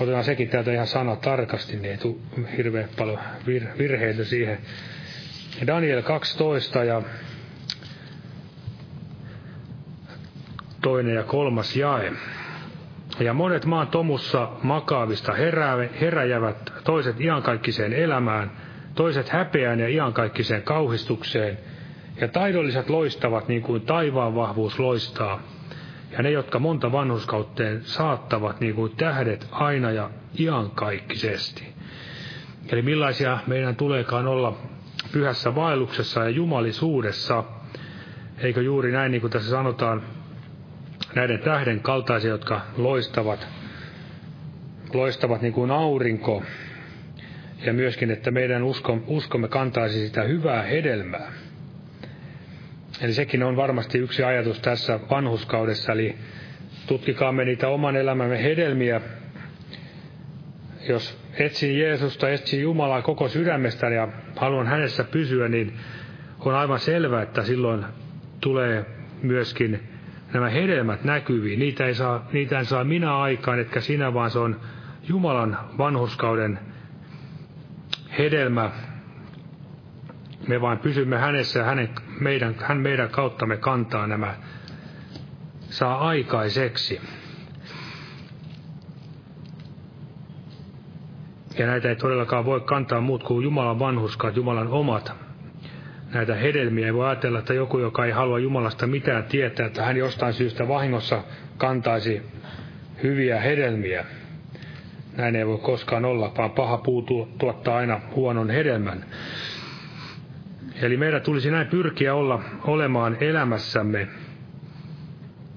otetaan 0.00 0.24
sekin 0.24 0.48
täältä 0.48 0.72
ihan 0.72 0.86
sana 0.86 1.16
tarkasti, 1.16 1.76
niin 1.76 1.90
ei 1.90 1.96
tule 1.96 2.16
hirveän 2.56 2.88
paljon 2.98 3.18
virheitä 3.78 4.24
siihen. 4.24 4.58
Daniel 5.66 6.02
12 6.02 6.84
ja 6.84 7.02
toinen 10.86 11.14
ja 11.14 11.22
kolmas 11.22 11.76
jae. 11.76 12.12
Ja 13.20 13.34
monet 13.34 13.64
maan 13.64 13.88
tomussa 13.88 14.48
makaavista 14.62 15.32
heräjävät, 16.00 16.72
toiset 16.84 17.20
iankaikkiseen 17.20 17.92
elämään, 17.92 18.50
toiset 18.94 19.28
häpeään 19.28 19.80
ja 19.80 19.88
iankaikkiseen 19.88 20.62
kauhistukseen, 20.62 21.58
ja 22.20 22.28
taidolliset 22.28 22.90
loistavat 22.90 23.48
niin 23.48 23.62
kuin 23.62 23.82
taivaan 23.82 24.34
vahvuus 24.34 24.78
loistaa, 24.78 25.40
ja 26.10 26.22
ne, 26.22 26.30
jotka 26.30 26.58
monta 26.58 26.92
vanhuskautteen 26.92 27.82
saattavat 27.82 28.60
niin 28.60 28.74
kuin 28.74 28.96
tähdet 28.96 29.48
aina 29.50 29.90
ja 29.90 30.10
iankaikkisesti. 30.40 31.74
Eli 32.72 32.82
millaisia 32.82 33.38
meidän 33.46 33.76
tuleekaan 33.76 34.26
olla 34.26 34.56
pyhässä 35.12 35.54
vaelluksessa 35.54 36.20
ja 36.20 36.30
jumalisuudessa, 36.30 37.44
eikö 38.38 38.62
juuri 38.62 38.92
näin, 38.92 39.12
niin 39.12 39.20
kuin 39.20 39.30
tässä 39.30 39.50
sanotaan, 39.50 40.02
näiden 41.16 41.38
tähden 41.38 41.80
kaltaisia, 41.80 42.30
jotka 42.30 42.60
loistavat, 42.76 43.48
loistavat 44.94 45.42
niin 45.42 45.52
kuin 45.52 45.70
aurinko, 45.70 46.42
ja 47.64 47.72
myöskin, 47.72 48.10
että 48.10 48.30
meidän 48.30 48.62
usko, 48.62 48.98
uskomme 49.06 49.48
kantaisi 49.48 50.06
sitä 50.06 50.22
hyvää 50.22 50.62
hedelmää. 50.62 51.32
Eli 53.00 53.12
sekin 53.12 53.42
on 53.42 53.56
varmasti 53.56 53.98
yksi 53.98 54.22
ajatus 54.24 54.60
tässä 54.60 55.00
vanhuskaudessa, 55.10 55.92
eli 55.92 56.16
tutkikaamme 56.86 57.44
niitä 57.44 57.68
oman 57.68 57.96
elämämme 57.96 58.42
hedelmiä. 58.42 59.00
Jos 60.88 61.18
etsin 61.38 61.78
Jeesusta, 61.78 62.28
etsin 62.28 62.60
Jumalaa 62.62 63.02
koko 63.02 63.28
sydämestä 63.28 63.88
ja 63.88 64.08
haluan 64.36 64.66
hänessä 64.66 65.04
pysyä, 65.04 65.48
niin 65.48 65.72
on 66.40 66.54
aivan 66.54 66.78
selvää, 66.80 67.22
että 67.22 67.42
silloin 67.42 67.84
tulee 68.40 68.84
myöskin 69.22 69.95
nämä 70.32 70.48
hedelmät 70.48 71.04
näkyviin. 71.04 71.58
Niitä, 71.58 71.86
ei 71.86 71.94
saa, 71.94 72.26
niitä 72.32 72.58
en 72.58 72.64
saa 72.64 72.84
minä 72.84 73.18
aikaan, 73.18 73.58
etkä 73.58 73.80
sinä, 73.80 74.14
vaan 74.14 74.30
se 74.30 74.38
on 74.38 74.60
Jumalan 75.08 75.58
vanhuskauden 75.78 76.58
hedelmä. 78.18 78.70
Me 80.48 80.60
vain 80.60 80.78
pysymme 80.78 81.18
hänessä 81.18 81.58
ja 81.58 81.64
hänen, 81.64 81.90
meidän, 82.20 82.54
hän 82.62 82.78
meidän 82.78 83.08
kauttamme 83.08 83.56
kantaa 83.56 84.06
nämä, 84.06 84.34
saa 85.60 86.08
aikaiseksi. 86.08 87.00
Ja 91.58 91.66
näitä 91.66 91.88
ei 91.88 91.96
todellakaan 91.96 92.44
voi 92.44 92.60
kantaa 92.60 93.00
muut 93.00 93.22
kuin 93.22 93.44
Jumalan 93.44 93.78
vanhuskaat, 93.78 94.36
Jumalan 94.36 94.68
omat 94.68 95.25
näitä 96.16 96.34
hedelmiä. 96.34 96.86
Ei 96.86 96.94
voi 96.94 97.06
ajatella, 97.06 97.38
että 97.38 97.54
joku, 97.54 97.78
joka 97.78 98.04
ei 98.04 98.12
halua 98.12 98.38
Jumalasta 98.38 98.86
mitään 98.86 99.24
tietää, 99.24 99.66
että 99.66 99.82
hän 99.82 99.96
jostain 99.96 100.32
syystä 100.32 100.68
vahingossa 100.68 101.22
kantaisi 101.56 102.22
hyviä 103.02 103.40
hedelmiä. 103.40 104.04
Näin 105.16 105.36
ei 105.36 105.46
voi 105.46 105.58
koskaan 105.58 106.04
olla, 106.04 106.32
vaan 106.38 106.50
paha 106.50 106.78
puu 106.78 107.02
tuottaa 107.38 107.76
aina 107.76 108.00
huonon 108.14 108.50
hedelmän. 108.50 109.04
Eli 110.82 110.96
meidän 110.96 111.22
tulisi 111.22 111.50
näin 111.50 111.66
pyrkiä 111.66 112.14
olla 112.14 112.42
olemaan 112.64 113.16
elämässämme 113.20 114.08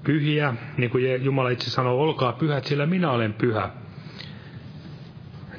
pyhiä, 0.04 0.54
niin 0.76 0.90
kuin 0.90 1.24
Jumala 1.24 1.50
itse 1.50 1.70
sanoo, 1.70 2.00
olkaa 2.00 2.32
pyhät, 2.32 2.64
sillä 2.64 2.86
minä 2.86 3.10
olen 3.10 3.32
pyhä. 3.32 3.70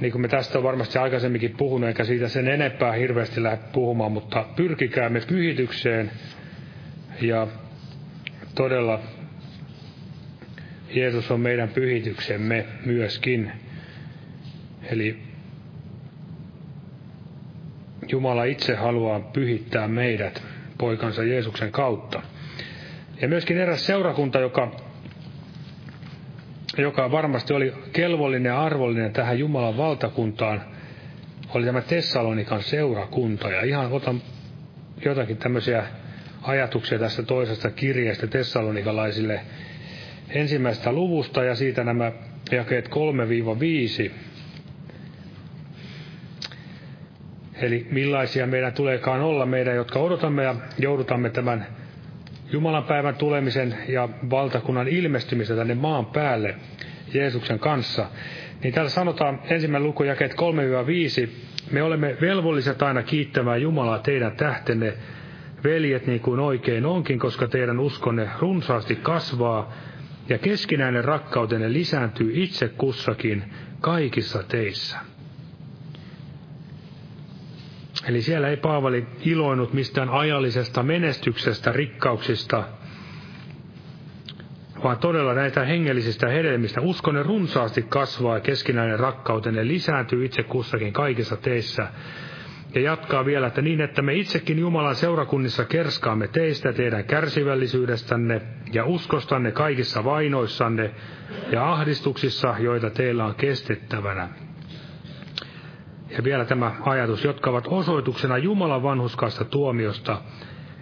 Niin 0.01 0.11
kuin 0.11 0.21
me 0.21 0.27
tästä 0.27 0.57
on 0.57 0.63
varmasti 0.63 0.99
aikaisemminkin 0.99 1.57
puhunut, 1.57 1.87
eikä 1.87 2.03
siitä 2.03 2.27
sen 2.27 2.47
enempää 2.47 2.91
hirveästi 2.93 3.43
lähde 3.43 3.59
puhumaan, 3.73 4.11
mutta 4.11 4.45
pyrkikäämme 4.55 5.21
pyhitykseen 5.27 6.11
ja 7.21 7.47
todella 8.55 8.99
Jeesus 10.89 11.31
on 11.31 11.39
meidän 11.39 11.69
pyhityksemme 11.69 12.65
myöskin. 12.85 13.51
Eli 14.91 15.17
Jumala 18.07 18.43
itse 18.43 18.75
haluaa 18.75 19.19
pyhittää 19.19 19.87
meidät 19.87 20.43
poikansa 20.77 21.23
Jeesuksen 21.23 21.71
kautta. 21.71 22.21
Ja 23.21 23.27
myöskin 23.27 23.57
eräs 23.57 23.85
seurakunta, 23.85 24.39
joka, 24.39 24.71
joka 26.77 27.11
varmasti 27.11 27.53
oli 27.53 27.73
kelvollinen 27.93 28.49
ja 28.49 28.61
arvollinen 28.61 29.13
tähän 29.13 29.39
Jumalan 29.39 29.77
valtakuntaan, 29.77 30.61
oli 31.53 31.65
tämä 31.65 31.81
Tessalonikan 31.81 32.63
seurakunta. 32.63 33.49
Ja 33.49 33.63
ihan 33.63 33.91
otan 33.91 34.21
jotakin 35.05 35.37
tämmöisiä 35.37 35.83
ajatuksia 36.41 36.99
tästä 36.99 37.23
toisesta 37.23 37.71
kirjeestä 37.71 38.27
tessalonikalaisille 38.27 39.41
ensimmäistä 40.29 40.91
luvusta 40.91 41.43
ja 41.43 41.55
siitä 41.55 41.83
nämä 41.83 42.11
jakeet 42.51 42.89
3-5. 44.07 44.11
Eli 47.61 47.87
millaisia 47.91 48.47
meidän 48.47 48.73
tuleekaan 48.73 49.21
olla, 49.21 49.45
meidän, 49.45 49.75
jotka 49.75 49.99
odotamme 49.99 50.43
ja 50.43 50.55
joudutamme 50.77 51.29
tämän 51.29 51.67
Jumalan 52.51 52.83
päivän 52.83 53.15
tulemisen 53.15 53.77
ja 53.87 54.09
valtakunnan 54.29 54.87
ilmestymistä 54.87 55.55
tänne 55.55 55.75
maan 55.75 56.05
päälle 56.05 56.55
Jeesuksen 57.13 57.59
kanssa. 57.59 58.05
Niin 58.63 58.73
täällä 58.73 58.89
sanotaan 58.89 59.39
ensimmäinen 59.49 59.87
luku 59.87 60.03
jakeet 60.03 60.33
3-5. 61.25 61.29
Me 61.71 61.83
olemme 61.83 62.17
velvolliset 62.21 62.81
aina 62.81 63.03
kiittämään 63.03 63.61
Jumalaa 63.61 63.99
teidän 63.99 64.31
tähtenne, 64.31 64.93
veljet 65.63 66.07
niin 66.07 66.19
kuin 66.19 66.39
oikein 66.39 66.85
onkin, 66.85 67.19
koska 67.19 67.47
teidän 67.47 67.79
uskonne 67.79 68.29
runsaasti 68.39 68.95
kasvaa 68.95 69.73
ja 70.29 70.37
keskinäinen 70.37 71.03
rakkautenne 71.05 71.73
lisääntyy 71.73 72.31
itse 72.33 72.67
kussakin 72.69 73.43
kaikissa 73.81 74.43
teissä. 74.43 75.10
Eli 78.07 78.21
siellä 78.21 78.47
ei 78.47 78.57
Paavali 78.57 79.05
iloinut 79.25 79.73
mistään 79.73 80.09
ajallisesta 80.09 80.83
menestyksestä, 80.83 81.71
rikkauksista, 81.71 82.63
vaan 84.83 84.97
todella 84.97 85.33
näitä 85.33 85.65
hengellisistä 85.65 86.27
hedelmistä. 86.27 86.81
Uskonne 86.81 87.23
runsaasti 87.23 87.85
kasvaa 87.89 88.35
ja 88.35 88.41
keskinäinen 88.41 88.99
rakkautenne 88.99 89.67
lisääntyy 89.67 90.25
itse 90.25 90.43
kussakin 90.43 90.93
kaikissa 90.93 91.37
teissä. 91.37 91.87
Ja 92.75 92.81
jatkaa 92.81 93.25
vielä, 93.25 93.47
että 93.47 93.61
niin, 93.61 93.81
että 93.81 94.01
me 94.01 94.13
itsekin 94.13 94.59
Jumalan 94.59 94.95
seurakunnissa 94.95 95.65
kerskaamme 95.65 96.27
teistä, 96.27 96.73
teidän 96.73 97.03
kärsivällisyydestänne 97.03 98.41
ja 98.73 98.85
uskostanne 98.85 99.51
kaikissa 99.51 100.03
vainoissanne 100.03 100.91
ja 101.51 101.71
ahdistuksissa, 101.71 102.55
joita 102.59 102.89
teillä 102.89 103.25
on 103.25 103.35
kestettävänä. 103.35 104.29
Ja 106.17 106.23
vielä 106.23 106.45
tämä 106.45 106.71
ajatus, 106.85 107.23
jotka 107.23 107.49
ovat 107.49 107.67
osoituksena 107.67 108.37
Jumalan 108.37 108.83
vanhuskaasta 108.83 109.45
tuomiosta, 109.45 110.21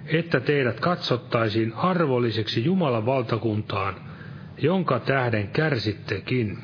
että 0.05 0.39
teidät 0.39 0.79
katsottaisiin 0.79 1.73
arvolliseksi 1.73 2.65
Jumalan 2.65 3.05
valtakuntaan, 3.05 3.95
jonka 4.57 4.99
tähden 4.99 5.47
kärsittekin. 5.47 6.57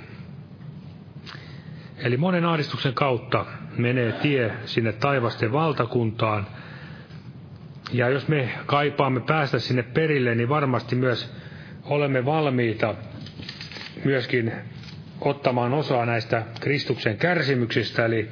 Eli 1.97 2.17
monen 2.17 2.45
ahdistuksen 2.45 2.93
kautta 2.93 3.45
menee 3.77 4.11
tie 4.11 4.51
sinne 4.65 4.91
taivasten 4.93 5.51
valtakuntaan. 5.51 6.47
Ja 7.93 8.09
jos 8.09 8.27
me 8.27 8.49
kaipaamme 8.65 9.19
päästä 9.19 9.59
sinne 9.59 9.83
perille, 9.83 10.35
niin 10.35 10.49
varmasti 10.49 10.95
myös 10.95 11.33
olemme 11.83 12.25
valmiita 12.25 12.95
myöskin 14.05 14.51
ottamaan 15.21 15.73
osaa 15.73 16.05
näistä 16.05 16.43
Kristuksen 16.59 17.17
kärsimyksistä, 17.17 18.05
eli 18.05 18.29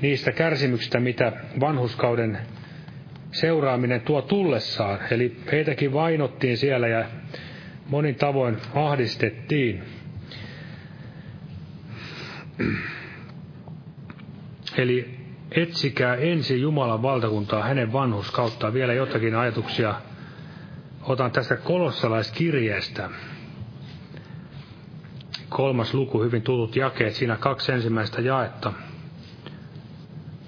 niistä 0.00 0.32
kärsimyksistä, 0.32 1.00
mitä 1.00 1.32
vanhuskauden 1.60 2.38
seuraaminen 3.32 4.00
tuo 4.00 4.22
tullessaan. 4.22 4.98
Eli 5.10 5.36
heitäkin 5.52 5.92
vainottiin 5.92 6.56
siellä 6.56 6.88
ja 6.88 7.04
monin 7.86 8.14
tavoin 8.14 8.56
ahdistettiin. 8.74 9.82
Eli 14.76 15.18
etsikää 15.50 16.14
ensin 16.14 16.60
Jumalan 16.60 17.02
valtakuntaa 17.02 17.62
hänen 17.62 17.92
vanhuskauttaan. 17.92 18.74
Vielä 18.74 18.92
jotakin 18.92 19.34
ajatuksia 19.34 19.94
otan 21.02 21.30
tästä 21.30 21.56
kolossalaiskirjeestä. 21.56 23.10
Kolmas 25.48 25.94
luku, 25.94 26.22
hyvin 26.22 26.42
tutut 26.42 26.76
jakeet, 26.76 27.14
siinä 27.14 27.36
kaksi 27.36 27.72
ensimmäistä 27.72 28.20
jaetta. 28.20 28.72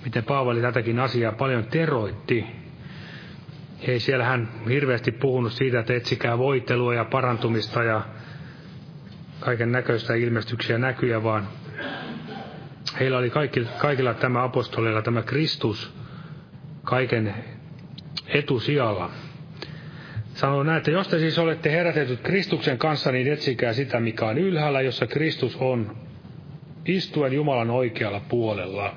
Miten 0.05 0.25
Paavali 0.25 0.61
tätäkin 0.61 0.99
asiaa 0.99 1.33
paljon 1.33 1.65
teroitti. 1.65 2.47
Ei 3.81 4.01
siellä 4.01 4.25
hän 4.25 4.49
hirveästi 4.69 5.13
puhunut 5.13 5.53
siitä, 5.53 5.81
että 5.81 5.95
etsikää 5.95 6.39
voitelua 6.39 6.95
ja 6.95 7.05
parantumista 7.05 7.83
ja 7.83 8.03
kaiken 9.41 9.73
näköistä 9.73 10.15
ilmestyksiä 10.15 10.79
näkyjä, 10.79 11.23
vaan 11.23 11.49
heillä 13.01 13.19
oli 13.19 13.31
kaikilla, 13.31 13.71
kaikilla 13.79 14.15
tämä 14.15 14.45
apostolilla 14.45 15.03
tämä 15.03 15.23
Kristus 15.23 15.95
kaiken 16.85 17.35
etusijalla. 18.29 19.11
Sanoo 20.35 20.63
näin, 20.63 20.79
että 20.79 20.91
jos 20.91 21.09
te 21.09 21.19
siis 21.19 21.39
olette 21.39 21.73
herätetyt 21.73 22.21
Kristuksen 22.21 22.79
kanssa, 22.79 23.13
niin 23.13 23.33
etsikää 23.33 23.73
sitä, 23.73 24.01
mikä 24.01 24.27
on 24.27 24.39
ylhäällä, 24.39 24.81
jossa 24.81 25.07
Kristus 25.07 25.57
on, 25.57 25.97
istuen 26.87 27.33
Jumalan 27.33 27.71
oikealla 27.71 28.21
puolella. 28.29 28.95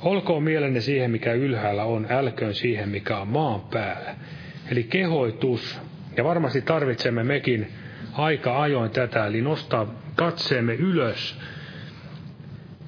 Olkoon 0.00 0.42
mielenne 0.42 0.80
siihen, 0.80 1.10
mikä 1.10 1.32
ylhäällä 1.32 1.84
on, 1.84 2.06
älköön 2.10 2.54
siihen, 2.54 2.88
mikä 2.88 3.18
on 3.18 3.28
maan 3.28 3.60
päällä. 3.60 4.14
Eli 4.70 4.82
kehoitus, 4.84 5.80
ja 6.16 6.24
varmasti 6.24 6.62
tarvitsemme 6.62 7.24
mekin 7.24 7.68
aika 8.12 8.62
ajoin 8.62 8.90
tätä, 8.90 9.26
eli 9.26 9.40
nostaa 9.40 9.94
katseemme 10.16 10.74
ylös. 10.74 11.38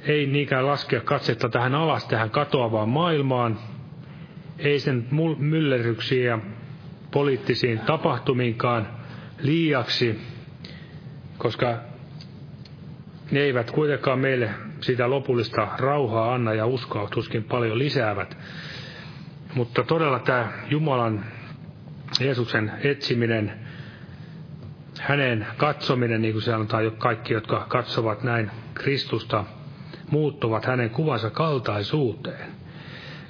Ei 0.07 0.27
niinkään 0.27 0.67
laskea 0.67 1.01
katsetta 1.01 1.49
tähän 1.49 1.75
alas, 1.75 2.05
tähän 2.05 2.31
katoavaan 2.31 2.89
maailmaan, 2.89 3.59
ei 4.59 4.81
sen 4.81 5.07
myllerryksiin 5.39 6.25
ja 6.25 6.39
poliittisiin 7.11 7.79
tapahtumiinkaan 7.79 8.89
liiaksi, 9.43 10.21
koska 11.39 11.79
ne 13.31 13.41
eivät 13.41 13.71
kuitenkaan 13.71 14.19
meille 14.19 14.51
sitä 14.87 15.11
lopullista 15.11 15.69
rauhaa 15.79 16.35
anna 16.35 16.55
ja 16.55 16.67
uskoa 16.67 17.09
tuskin 17.09 17.45
paljon 17.45 17.79
lisäävät. 17.79 18.37
Mutta 19.55 19.83
todella 19.83 20.19
tämä 20.19 20.53
Jumalan 20.71 21.25
Jeesuksen 22.21 22.73
etsiminen, 22.85 23.53
hänen 25.01 25.47
katsominen, 25.57 26.23
niin 26.23 26.33
kuin 26.33 26.43
sanotaan 26.43 26.85
jo 26.85 26.91
kaikki, 26.91 27.33
jotka 27.35 27.67
katsovat 27.69 28.23
näin 28.23 28.51
Kristusta, 28.75 29.45
muuttuvat 30.11 30.65
hänen 30.65 30.91
kuvansa 30.91 31.31
kaltaisuuteen. 31.31 32.51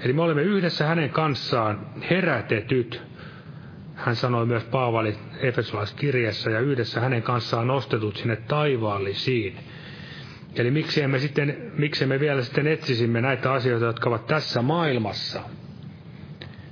Eli 0.00 0.12
me 0.12 0.22
olemme 0.22 0.42
yhdessä 0.42 0.86
hänen 0.86 1.10
kanssaan 1.10 1.86
herätetyt. 2.10 3.02
Hän 3.94 4.16
sanoi 4.16 4.46
myös 4.46 4.64
Paavali 4.64 5.18
Efesolaiskirjassa 5.38 6.50
ja 6.50 6.60
yhdessä 6.60 7.00
hänen 7.00 7.22
kanssaan 7.22 7.66
nostetut 7.66 8.16
sinne 8.16 8.36
taivaallisiin. 8.36 9.56
Eli 10.58 10.70
miksi 10.70 11.02
emme, 11.02 11.18
sitten, 11.18 11.56
miksi 11.78 12.06
me 12.06 12.20
vielä 12.20 12.42
sitten 12.42 12.66
etsisimme 12.66 13.20
näitä 13.20 13.52
asioita, 13.52 13.86
jotka 13.86 14.08
ovat 14.08 14.26
tässä 14.26 14.62
maailmassa. 14.62 15.40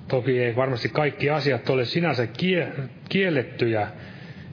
Toki 0.08 0.38
ei 0.40 0.56
varmasti 0.56 0.88
kaikki 0.88 1.30
asiat 1.30 1.70
ole 1.70 1.84
sinänsä 1.84 2.26
kie, 2.26 2.68
kiellettyjä. 3.08 3.88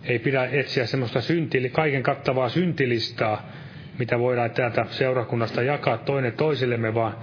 Ei 0.04 0.20
pidä 0.20 0.46
etsiä 0.52 0.86
semmoista 0.86 1.22
syntili, 1.22 1.70
kaiken 1.70 2.04
kattavaa 2.04 2.50
syntilistaa, 2.50 3.50
mitä 4.00 4.20
voidaan 4.20 4.52
täältä 4.52 4.86
seurakunnasta 4.90 5.62
jakaa 5.62 5.98
toinen 5.98 6.34
toisillemme, 6.34 6.94
vaan 6.94 7.14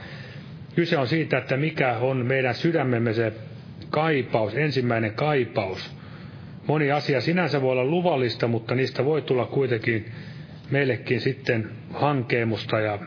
kyse 0.74 0.98
on 0.98 1.06
siitä, 1.06 1.38
että 1.38 1.56
mikä 1.56 1.98
on 1.98 2.26
meidän 2.26 2.54
sydämemme 2.54 3.12
se 3.12 3.32
kaipaus, 3.90 4.54
ensimmäinen 4.54 5.12
kaipaus. 5.14 5.96
Moni 6.66 6.92
asia 6.92 7.20
sinänsä 7.20 7.62
voi 7.62 7.72
olla 7.72 7.84
luvallista, 7.84 8.48
mutta 8.48 8.74
niistä 8.74 9.04
voi 9.04 9.22
tulla 9.22 9.46
kuitenkin 9.46 10.12
meillekin 10.70 11.20
sitten 11.20 11.70
hankeemusta 11.94 12.80
ja 12.80 12.98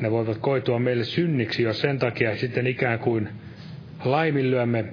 ne 0.00 0.10
voivat 0.10 0.38
koitua 0.38 0.78
meille 0.78 1.04
synniksi, 1.04 1.62
jos 1.62 1.80
sen 1.80 1.98
takia 1.98 2.36
sitten 2.36 2.66
ikään 2.66 2.98
kuin 2.98 3.28
laiminlyömme 4.04 4.84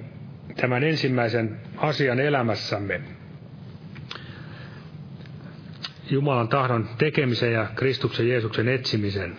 tämän 0.56 0.84
ensimmäisen 0.84 1.60
asian 1.76 2.20
elämässämme. 2.20 3.00
Jumalan 6.10 6.48
tahdon 6.48 6.88
tekemisen 6.98 7.52
ja 7.52 7.66
Kristuksen 7.74 8.28
Jeesuksen 8.28 8.68
etsimisen. 8.68 9.36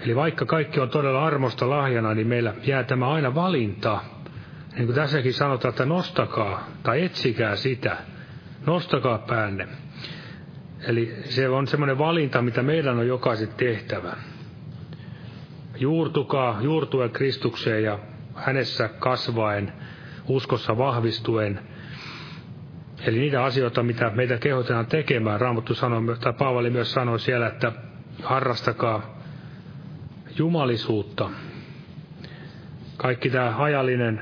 Eli 0.00 0.16
vaikka 0.16 0.46
kaikki 0.46 0.80
on 0.80 0.90
todella 0.90 1.24
armosta 1.26 1.70
lahjana, 1.70 2.14
niin 2.14 2.26
meillä 2.26 2.54
jää 2.66 2.84
tämä 2.84 3.12
aina 3.12 3.34
valinta. 3.34 4.00
Niin 4.74 4.86
kuin 4.86 4.96
tässäkin 4.96 5.32
sanotaan, 5.32 5.70
että 5.70 5.84
nostakaa 5.84 6.68
tai 6.82 7.04
etsikää 7.04 7.56
sitä. 7.56 7.96
Nostakaa 8.66 9.18
päänne. 9.18 9.68
Eli 10.88 11.14
se 11.24 11.48
on 11.48 11.66
semmoinen 11.66 11.98
valinta, 11.98 12.42
mitä 12.42 12.62
meidän 12.62 12.98
on 12.98 13.06
jokaisen 13.08 13.48
tehtävä. 13.56 14.16
Juurtukaa, 15.78 16.58
juurtuen 16.62 17.10
Kristukseen 17.10 17.82
ja 17.82 17.98
hänessä 18.34 18.88
kasvaen, 18.88 19.72
uskossa 20.28 20.78
vahvistuen. 20.78 21.60
Eli 23.06 23.18
niitä 23.18 23.44
asioita, 23.44 23.82
mitä 23.82 24.10
meitä 24.10 24.38
kehotetaan 24.38 24.86
tekemään. 24.86 25.40
Raamattu 25.40 25.74
sanoi, 25.74 26.16
tai 26.20 26.32
Paavali 26.32 26.70
myös 26.70 26.92
sanoi 26.92 27.20
siellä, 27.20 27.46
että 27.46 27.72
harrastakaa 28.22 29.18
jumalisuutta. 30.38 31.30
Kaikki 32.96 33.30
tämä 33.30 33.54
ajallinen, 33.58 34.20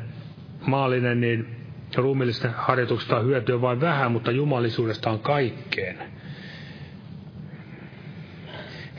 maallinen, 0.67 1.21
niin 1.21 1.57
ruumillisten 1.97 2.55
harjoituksesta 2.57 3.17
on 3.17 3.27
hyötyä 3.27 3.61
vain 3.61 3.81
vähän, 3.81 4.13
mutta 4.13 4.31
jumalisuudesta 4.31 5.11
on 5.11 5.21
kaikkeen. 5.21 6.12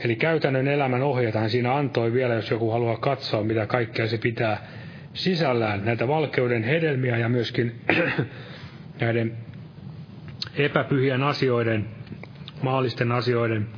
Eli 0.04 0.16
käytännön 0.16 0.68
elämän 0.68 1.02
ohjeita 1.02 1.40
hän 1.40 1.50
siinä 1.50 1.74
antoi 1.74 2.12
vielä, 2.12 2.34
jos 2.34 2.50
joku 2.50 2.70
haluaa 2.70 2.96
katsoa, 2.96 3.42
mitä 3.42 3.66
kaikkea 3.66 4.06
se 4.06 4.18
pitää 4.18 4.66
sisällään. 5.14 5.84
Näitä 5.84 6.08
valkeuden 6.08 6.62
hedelmiä 6.62 7.18
ja 7.18 7.28
myöskin 7.28 7.80
näiden 9.00 9.36
epäpyhien 10.56 11.22
asioiden, 11.22 11.88
maallisten 12.62 13.12
asioiden 13.12 13.68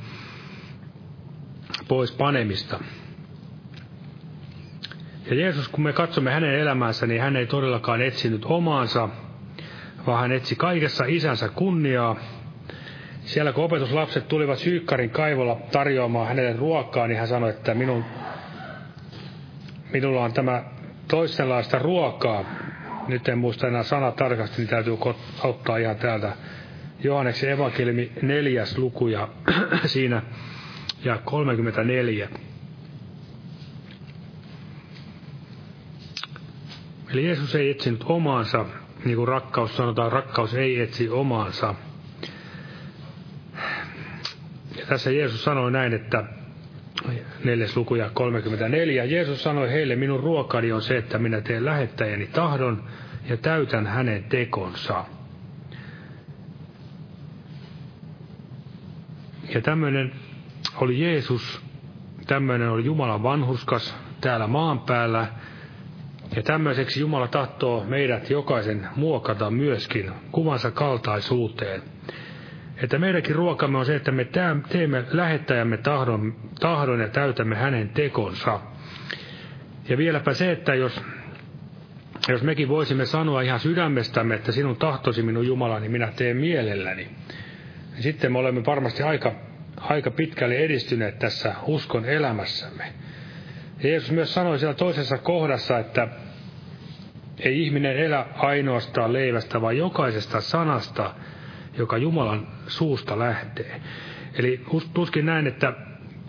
pois 1.87 2.11
panemista. 2.11 2.79
Ja 5.29 5.35
Jeesus, 5.35 5.67
kun 5.67 5.83
me 5.83 5.93
katsomme 5.93 6.31
hänen 6.31 6.59
elämäänsä, 6.59 7.07
niin 7.07 7.21
hän 7.21 7.35
ei 7.35 7.45
todellakaan 7.45 8.01
etsinyt 8.01 8.45
omaansa, 8.45 9.09
vaan 10.07 10.21
hän 10.21 10.31
etsi 10.31 10.55
kaikessa 10.55 11.05
isänsä 11.07 11.49
kunniaa. 11.49 12.19
Siellä 13.27 13.53
kun 13.53 13.63
opetuslapset 13.63 14.27
tulivat 14.27 14.59
Syykkarin 14.59 15.09
kaivolla 15.09 15.57
tarjoamaan 15.71 16.27
hänelle 16.27 16.53
ruokaa, 16.53 17.07
niin 17.07 17.17
hän 17.17 17.27
sanoi, 17.27 17.49
että 17.49 17.73
minun, 17.73 18.05
minulla 19.91 20.23
on 20.23 20.33
tämä 20.33 20.63
toisenlaista 21.07 21.79
ruokaa. 21.79 22.45
Nyt 23.07 23.27
en 23.27 23.37
muista 23.37 23.67
enää 23.67 23.83
sana 23.83 24.11
tarkasti, 24.11 24.57
niin 24.57 24.69
täytyy 24.69 24.97
ottaa 25.43 25.77
ihan 25.77 25.95
täältä 25.95 26.31
Johanneksen 27.03 27.51
evankeliumi 27.51 28.11
neljäs 28.21 28.77
luku 28.77 29.07
ja 29.07 29.27
siinä 29.85 30.21
ja 31.03 31.17
34. 31.25 32.29
Eli 37.11 37.25
Jeesus 37.25 37.55
ei 37.55 37.69
etsinyt 37.69 38.03
omaansa, 38.05 38.65
niin 39.05 39.15
kuin 39.15 39.27
rakkaus 39.27 39.77
sanotaan, 39.77 40.11
rakkaus 40.11 40.53
ei 40.53 40.81
etsi 40.81 41.09
omaansa. 41.09 41.75
Ja 44.76 44.76
tässä 44.89 45.11
Jeesus 45.11 45.43
sanoi 45.43 45.71
näin, 45.71 45.93
että 45.93 46.23
neljäs 47.43 47.77
luku 47.77 47.95
ja 47.95 48.09
34. 48.13 49.03
Jeesus 49.05 49.43
sanoi 49.43 49.69
heille, 49.71 49.95
minun 49.95 50.19
ruokani 50.19 50.71
on 50.71 50.81
se, 50.81 50.97
että 50.97 51.17
minä 51.17 51.41
teen 51.41 51.65
lähettäjäni 51.65 52.27
tahdon 52.27 52.83
ja 53.29 53.37
täytän 53.37 53.87
hänen 53.87 54.23
tekonsa. 54.23 55.05
Ja 59.53 59.61
tämmöinen 59.61 60.11
oli 60.75 61.01
Jeesus, 61.01 61.61
tämmöinen 62.27 62.69
oli 62.69 62.85
Jumalan 62.85 63.23
vanhuskas 63.23 63.95
täällä 64.21 64.47
maan 64.47 64.79
päällä, 64.79 65.27
ja 66.35 66.43
tämmöiseksi 66.43 66.99
Jumala 66.99 67.27
tahtoo 67.27 67.83
meidät 67.83 68.29
jokaisen 68.29 68.87
muokata 68.95 69.51
myöskin 69.51 70.11
kuvansa 70.31 70.71
kaltaisuuteen. 70.71 71.81
Että 72.83 72.99
meidänkin 72.99 73.35
ruokamme 73.35 73.77
on 73.77 73.85
se, 73.85 73.95
että 73.95 74.11
me 74.11 74.27
teemme 74.69 75.03
lähettäjämme 75.11 75.77
tahdon, 75.77 76.35
tahdon 76.59 76.99
ja 76.99 77.07
täytämme 77.07 77.55
hänen 77.55 77.89
tekonsa. 77.89 78.59
Ja 79.89 79.97
vieläpä 79.97 80.33
se, 80.33 80.51
että 80.51 80.75
jos, 80.75 81.01
jos 82.27 82.43
mekin 82.43 82.67
voisimme 82.67 83.05
sanoa 83.05 83.41
ihan 83.41 83.59
sydämestämme, 83.59 84.35
että 84.35 84.51
sinun 84.51 84.75
tahtosi 84.75 85.21
minun 85.21 85.47
Jumalani, 85.47 85.89
minä 85.89 86.11
teen 86.15 86.37
mielelläni, 86.37 87.07
niin 87.93 88.03
sitten 88.03 88.31
me 88.31 88.37
olemme 88.37 88.65
varmasti 88.65 89.03
aika, 89.03 89.31
aika 89.77 90.11
pitkälle 90.11 90.55
edistyneet 90.55 91.19
tässä 91.19 91.55
uskon 91.65 92.05
elämässämme. 92.05 92.83
Ja 93.83 93.89
Jeesus 93.89 94.11
myös 94.11 94.33
sanoi 94.33 94.59
siellä 94.59 94.73
toisessa 94.73 95.17
kohdassa, 95.17 95.79
että 95.79 96.07
ei 97.39 97.63
ihminen 97.63 97.97
elä 97.97 98.25
ainoastaan 98.35 99.13
leivästä, 99.13 99.61
vaan 99.61 99.77
jokaisesta 99.77 100.41
sanasta, 100.41 101.13
joka 101.77 101.97
Jumalan 101.97 102.47
suusta 102.67 103.19
lähtee. 103.19 103.81
Eli 104.33 104.61
tuskin 104.93 105.25
näin, 105.25 105.47
että 105.47 105.73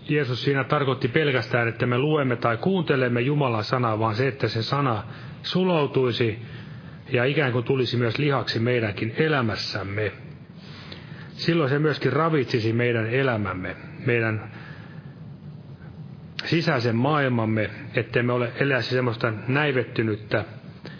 Jeesus 0.09 0.43
siinä 0.43 0.63
tarkoitti 0.63 1.07
pelkästään, 1.07 1.67
että 1.67 1.85
me 1.85 1.97
luemme 1.97 2.35
tai 2.35 2.57
kuuntelemme 2.57 3.21
Jumalan 3.21 3.63
sanaa, 3.63 3.99
vaan 3.99 4.15
se, 4.15 4.27
että 4.27 4.47
se 4.47 4.63
sana 4.63 5.03
suloutuisi 5.43 6.39
ja 7.11 7.25
ikään 7.25 7.51
kuin 7.51 7.65
tulisi 7.65 7.97
myös 7.97 8.17
lihaksi 8.17 8.59
meidänkin 8.59 9.13
elämässämme. 9.17 10.11
Silloin 11.31 11.69
se 11.69 11.79
myöskin 11.79 12.13
ravitsisi 12.13 12.73
meidän 12.73 13.07
elämämme, 13.07 13.75
meidän 14.05 14.51
sisäisen 16.45 16.95
maailmamme, 16.95 17.69
ettei 17.95 18.23
me 18.23 18.33
ole 18.33 18.51
eläisi 18.59 18.89
semmoista 18.89 19.33
näivettynyttä, 19.47 20.45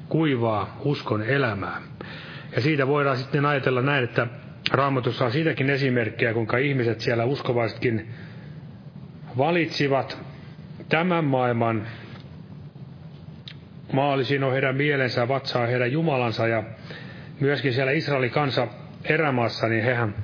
kuivaa 0.10 0.78
uskon 0.86 1.24
elämää. 1.24 1.82
Ja 2.56 2.62
siitä 2.62 2.88
voidaan 2.88 3.18
sitten 3.18 3.46
ajatella 3.46 3.82
näin, 3.82 4.04
että 4.04 4.28
Raamatussa 4.72 5.26
on 5.26 5.32
siitäkin 5.32 5.70
esimerkkejä, 5.70 6.34
kuinka 6.34 6.58
ihmiset 6.58 7.02
siellä 7.02 7.24
uskovaisetkin 7.26 8.10
valitsivat 9.38 10.18
tämän 10.90 11.26
maailman 11.26 11.88
maalisiin 13.94 14.44
on 14.44 14.52
heidän 14.52 14.76
mielensä, 14.76 15.28
vatsaa 15.28 15.68
heidän 15.68 15.92
Jumalansa 15.92 16.48
ja 16.48 16.64
myöskin 17.40 17.74
siellä 17.74 17.92
Israelin 17.92 18.32
kansa 18.32 18.68
erämaassa, 19.04 19.68
niin 19.68 19.84
hehän 19.84 20.16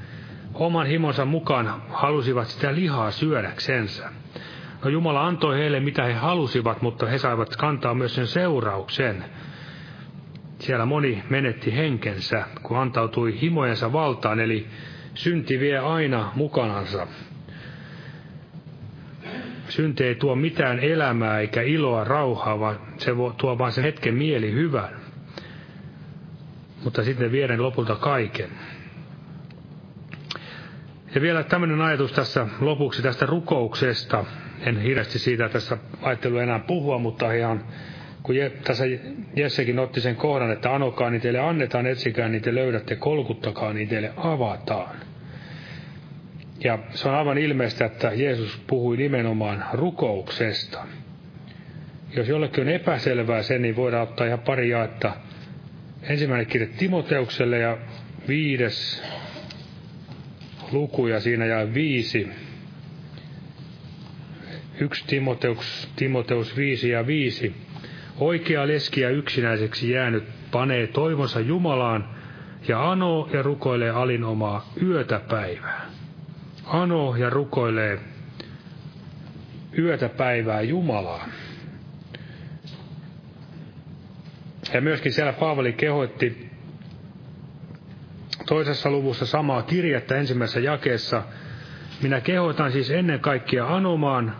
oman 0.53 0.87
himonsa 0.87 1.25
mukaan 1.25 1.81
halusivat 1.89 2.47
sitä 2.47 2.75
lihaa 2.75 3.11
syödäksensä. 3.11 4.09
No 4.83 4.89
Jumala 4.89 5.27
antoi 5.27 5.57
heille 5.57 5.79
mitä 5.79 6.03
he 6.03 6.13
halusivat, 6.13 6.81
mutta 6.81 7.05
he 7.05 7.17
saivat 7.17 7.55
kantaa 7.55 7.93
myös 7.93 8.15
sen 8.15 8.27
seurauksen. 8.27 9.25
Siellä 10.59 10.85
moni 10.85 11.23
menetti 11.29 11.75
henkensä, 11.75 12.43
kun 12.63 12.77
antautui 12.77 13.41
himojensa 13.41 13.93
valtaan, 13.93 14.39
eli 14.39 14.67
synti 15.13 15.59
vie 15.59 15.77
aina 15.77 16.31
mukanansa. 16.35 17.07
Synti 19.69 20.03
ei 20.03 20.15
tuo 20.15 20.35
mitään 20.35 20.79
elämää 20.79 21.39
eikä 21.39 21.61
iloa, 21.61 22.03
rauhaa, 22.03 22.59
vaan 22.59 22.79
se 22.97 23.11
tuo 23.37 23.57
vain 23.57 23.71
sen 23.71 23.83
hetken 23.83 24.13
mieli 24.13 24.51
hyvän. 24.51 24.89
Mutta 26.83 27.03
sitten 27.03 27.31
vieden 27.31 27.63
lopulta 27.63 27.95
kaiken. 27.95 28.49
Ja 31.15 31.21
vielä 31.21 31.43
tämmöinen 31.43 31.81
ajatus 31.81 32.11
tässä 32.11 32.47
lopuksi 32.59 33.01
tästä 33.01 33.25
rukouksesta. 33.25 34.25
En 34.59 34.81
hirveästi 34.81 35.19
siitä 35.19 35.49
tässä 35.49 35.77
ajattelu 36.01 36.37
enää 36.37 36.59
puhua, 36.59 36.97
mutta 36.97 37.33
ihan 37.33 37.63
kun 38.25 38.35
Je, 38.35 38.49
tässä 38.49 38.83
Jessekin 39.35 39.79
otti 39.79 40.01
sen 40.01 40.15
kohdan, 40.15 40.51
että 40.51 40.75
anokaa, 40.75 41.09
niin 41.09 41.21
teille 41.21 41.39
annetaan, 41.39 41.87
etsikää, 41.87 42.29
niin 42.29 42.41
te 42.41 42.55
löydätte, 42.55 42.95
kolkuttakaa, 42.95 43.73
niin 43.73 43.87
teille 43.87 44.13
avataan. 44.17 44.95
Ja 46.63 46.79
se 46.89 47.09
on 47.09 47.15
aivan 47.15 47.37
ilmeistä, 47.37 47.85
että 47.85 48.11
Jeesus 48.15 48.61
puhui 48.67 48.97
nimenomaan 48.97 49.65
rukouksesta. 49.73 50.85
Jos 52.15 52.27
jollekin 52.27 52.61
on 52.61 52.69
epäselvää 52.69 53.41
se, 53.41 53.59
niin 53.59 53.75
voidaan 53.75 54.03
ottaa 54.03 54.27
ihan 54.27 54.39
pari 54.39 54.69
jaetta. 54.69 55.13
Ensimmäinen 56.03 56.47
kirja 56.47 56.67
Timoteukselle 56.77 57.57
ja 57.59 57.77
viides 58.27 59.03
luku 60.71 61.07
ja 61.07 61.19
siinä 61.19 61.45
jää 61.45 61.73
viisi. 61.73 62.29
Yksi 64.79 65.03
Timoteus, 65.07 65.89
Timoteus 65.95 66.57
viisi 66.57 66.89
ja 66.89 67.07
viisi. 67.07 67.65
Oikea 68.19 68.67
leski 68.67 69.01
ja 69.01 69.09
yksinäiseksi 69.09 69.91
jäänyt 69.91 70.23
panee 70.51 70.87
toivonsa 70.87 71.39
Jumalaan 71.39 72.09
ja 72.67 72.91
anoo 72.91 73.29
ja 73.33 73.41
rukoilee 73.41 73.89
alinomaa 73.89 74.69
yötä 74.81 75.19
päivää. 75.29 75.85
Anoo 76.65 77.15
ja 77.15 77.29
rukoilee 77.29 77.99
yötä 79.77 80.09
päivää 80.09 80.61
Jumalaa. 80.61 81.25
Ja 84.73 84.81
myöskin 84.81 85.13
siellä 85.13 85.33
Paavali 85.33 85.73
kehoitti 85.73 86.49
toisessa 88.45 88.89
luvussa 88.91 89.25
samaa 89.25 89.61
kirjettä 89.61 90.15
ensimmäisessä 90.15 90.59
jakeessa. 90.59 91.23
Minä 92.01 92.21
kehotan 92.21 92.71
siis 92.71 92.91
ennen 92.91 93.19
kaikkea 93.19 93.75
anomaan, 93.75 94.35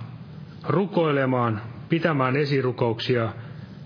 rukoilemaan, 0.68 1.62
pitämään 1.90 2.36
esirukouksia 2.36 3.34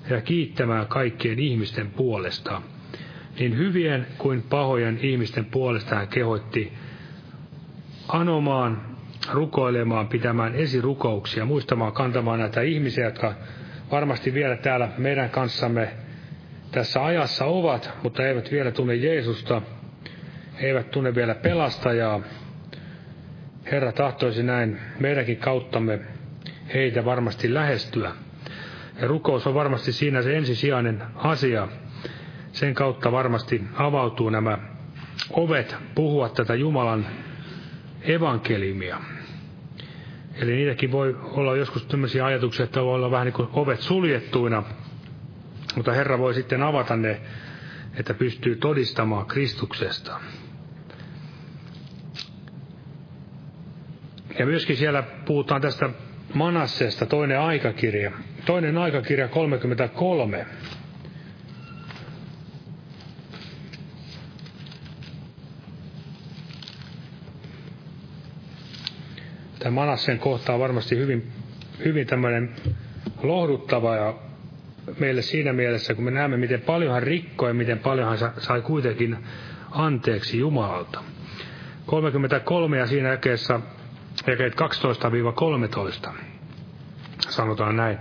ja 0.10 0.22
kiittämään 0.22 0.88
kaikkien 0.88 1.40
ihmisten 1.40 1.92
puolesta. 1.92 2.62
Niin 3.40 3.58
hyvien 3.58 4.08
kuin 4.18 4.42
pahojen 4.42 5.00
ihmisten 5.02 5.46
puolesta 5.46 5.96
hän 5.96 6.08
kehoitti 6.08 6.74
anomaan, 8.08 8.82
rukoilemaan, 9.32 10.08
pitämään 10.08 10.56
esirukouksia, 10.56 11.46
muistamaan 11.46 11.94
kantamaan 11.94 12.40
näitä 12.40 12.62
ihmisiä, 12.62 13.06
jotka 13.06 13.34
varmasti 13.92 14.34
vielä 14.34 14.56
täällä 14.56 14.90
meidän 14.98 15.30
kanssamme 15.30 15.90
tässä 16.72 17.06
ajassa 17.06 17.46
ovat, 17.46 17.92
mutta 18.04 18.28
eivät 18.28 18.52
vielä 18.52 18.72
tunne 18.72 18.96
Jeesusta, 18.96 19.62
eivät 20.58 20.92
tunne 20.92 21.16
vielä 21.16 21.36
pelastajaa. 21.36 22.22
Herra 23.72 23.92
tahtoisi 23.92 24.44
näin 24.44 24.80
meidänkin 25.00 25.38
kauttamme 25.38 26.00
heitä 26.74 27.06
varmasti 27.06 27.54
lähestyä. 27.54 28.12
Ja 29.02 29.08
rukous 29.08 29.48
on 29.48 29.54
varmasti 29.54 29.92
siinä 29.92 30.22
se 30.22 30.38
ensisijainen 30.38 31.04
asia. 31.16 31.68
Sen 32.52 32.74
kautta 32.74 33.12
varmasti 33.12 33.64
avautuu 33.74 34.30
nämä 34.30 34.58
ovet 35.32 35.76
puhua 35.96 36.30
tätä 36.30 36.56
Jumalan 36.56 37.06
evankeliumia. 38.02 38.98
Eli 40.36 40.56
niitäkin 40.56 40.92
voi 40.92 41.18
olla 41.22 41.56
joskus 41.56 41.86
tämmöisiä 41.86 42.26
ajatuksia, 42.26 42.64
että 42.64 42.82
voi 42.82 42.96
olla 42.96 43.12
vähän 43.12 43.26
niin 43.26 43.34
kuin 43.34 43.50
ovet 43.54 43.80
suljettuina, 43.80 44.64
mutta 45.76 45.92
Herra 45.92 46.20
voi 46.20 46.34
sitten 46.34 46.64
avata 46.64 46.96
ne, 46.96 47.22
että 47.96 48.14
pystyy 48.14 48.56
todistamaan 48.56 49.26
Kristuksesta. 49.26 50.20
Ja 54.40 54.46
myöskin 54.46 54.78
siellä 54.78 55.04
puhutaan 55.26 55.62
tästä 55.62 55.90
Manasseesta, 56.34 57.06
toinen 57.06 57.40
aikakirja. 57.40 58.12
Toinen 58.46 58.78
aikakirja 58.78 59.28
33. 59.28 60.46
Tämä 69.60 69.72
Manassen 69.76 70.20
kohta 70.20 70.54
on 70.54 70.60
varmasti 70.60 70.98
hyvin, 70.98 71.32
hyvin 71.86 72.08
tämmöinen 72.08 72.56
lohduttava 73.24 73.96
ja 73.96 74.14
meille 75.00 75.22
siinä 75.22 75.54
mielessä, 75.54 75.94
kun 75.94 76.04
me 76.04 76.12
näemme, 76.12 76.38
miten 76.38 76.62
paljon 76.62 76.94
hän 76.94 77.04
rikkoi 77.04 77.50
ja 77.50 77.54
miten 77.54 77.80
paljon 77.80 78.08
hän 78.10 78.32
sai 78.38 78.62
kuitenkin 78.62 79.18
anteeksi 79.72 80.40
Jumalalta. 80.40 81.04
33 81.86 82.78
ja 82.78 82.88
siinä 82.88 83.10
jakeessa 83.10 83.60
jakeet 84.28 84.54
12-13 86.10 86.14
sanotaan 87.30 87.76
näin. 87.76 87.98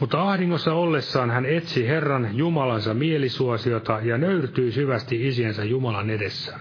Mutta 0.00 0.22
ahdingossa 0.22 0.72
ollessaan 0.72 1.30
hän 1.30 1.46
etsi 1.46 1.88
Herran 1.88 2.28
Jumalansa 2.32 2.94
mielisuosiota 2.94 4.00
ja 4.02 4.18
nöyrtyi 4.18 4.72
syvästi 4.72 5.28
isiensä 5.28 5.64
Jumalan 5.64 6.10
edessä. 6.10 6.58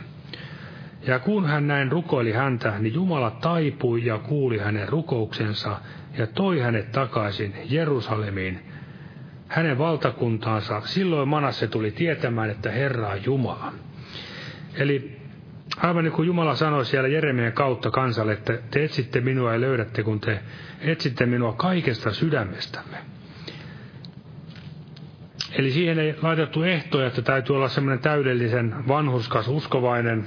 Ja 1.07 1.19
kun 1.19 1.45
hän 1.45 1.67
näin 1.67 1.91
rukoili 1.91 2.31
häntä, 2.31 2.73
niin 2.79 2.93
Jumala 2.93 3.31
taipui 3.31 4.05
ja 4.05 4.17
kuuli 4.17 4.57
hänen 4.57 4.89
rukouksensa 4.89 5.77
ja 6.17 6.27
toi 6.27 6.59
hänet 6.59 6.91
takaisin 6.91 7.53
Jerusalemiin, 7.69 8.59
hänen 9.47 9.77
valtakuntaansa. 9.77 10.81
Silloin 10.86 11.29
Manasse 11.29 11.67
tuli 11.67 11.91
tietämään, 11.91 12.49
että 12.49 12.71
Herra 12.71 13.09
on 13.09 13.25
Jumala. 13.25 13.73
Eli 14.75 15.19
aivan 15.77 16.03
niin 16.03 16.11
kuin 16.11 16.27
Jumala 16.27 16.55
sanoi 16.55 16.86
siellä 16.86 17.09
Jeremian 17.09 17.53
kautta 17.53 17.91
kansalle, 17.91 18.34
että 18.34 18.57
te 18.71 18.84
etsitte 18.84 19.21
minua 19.21 19.53
ja 19.53 19.61
löydätte, 19.61 20.03
kun 20.03 20.19
te 20.19 20.39
etsitte 20.81 21.25
minua 21.25 21.53
kaikesta 21.53 22.13
sydämestämme. 22.13 23.12
Eli 25.57 25.71
siihen 25.71 25.99
ei 25.99 26.15
laitettu 26.21 26.63
ehtoja, 26.63 27.07
että 27.07 27.21
täytyy 27.21 27.55
olla 27.55 27.67
semmoinen 27.67 27.99
täydellisen 27.99 28.87
vanhuskas 28.87 29.47
uskovainen, 29.47 30.25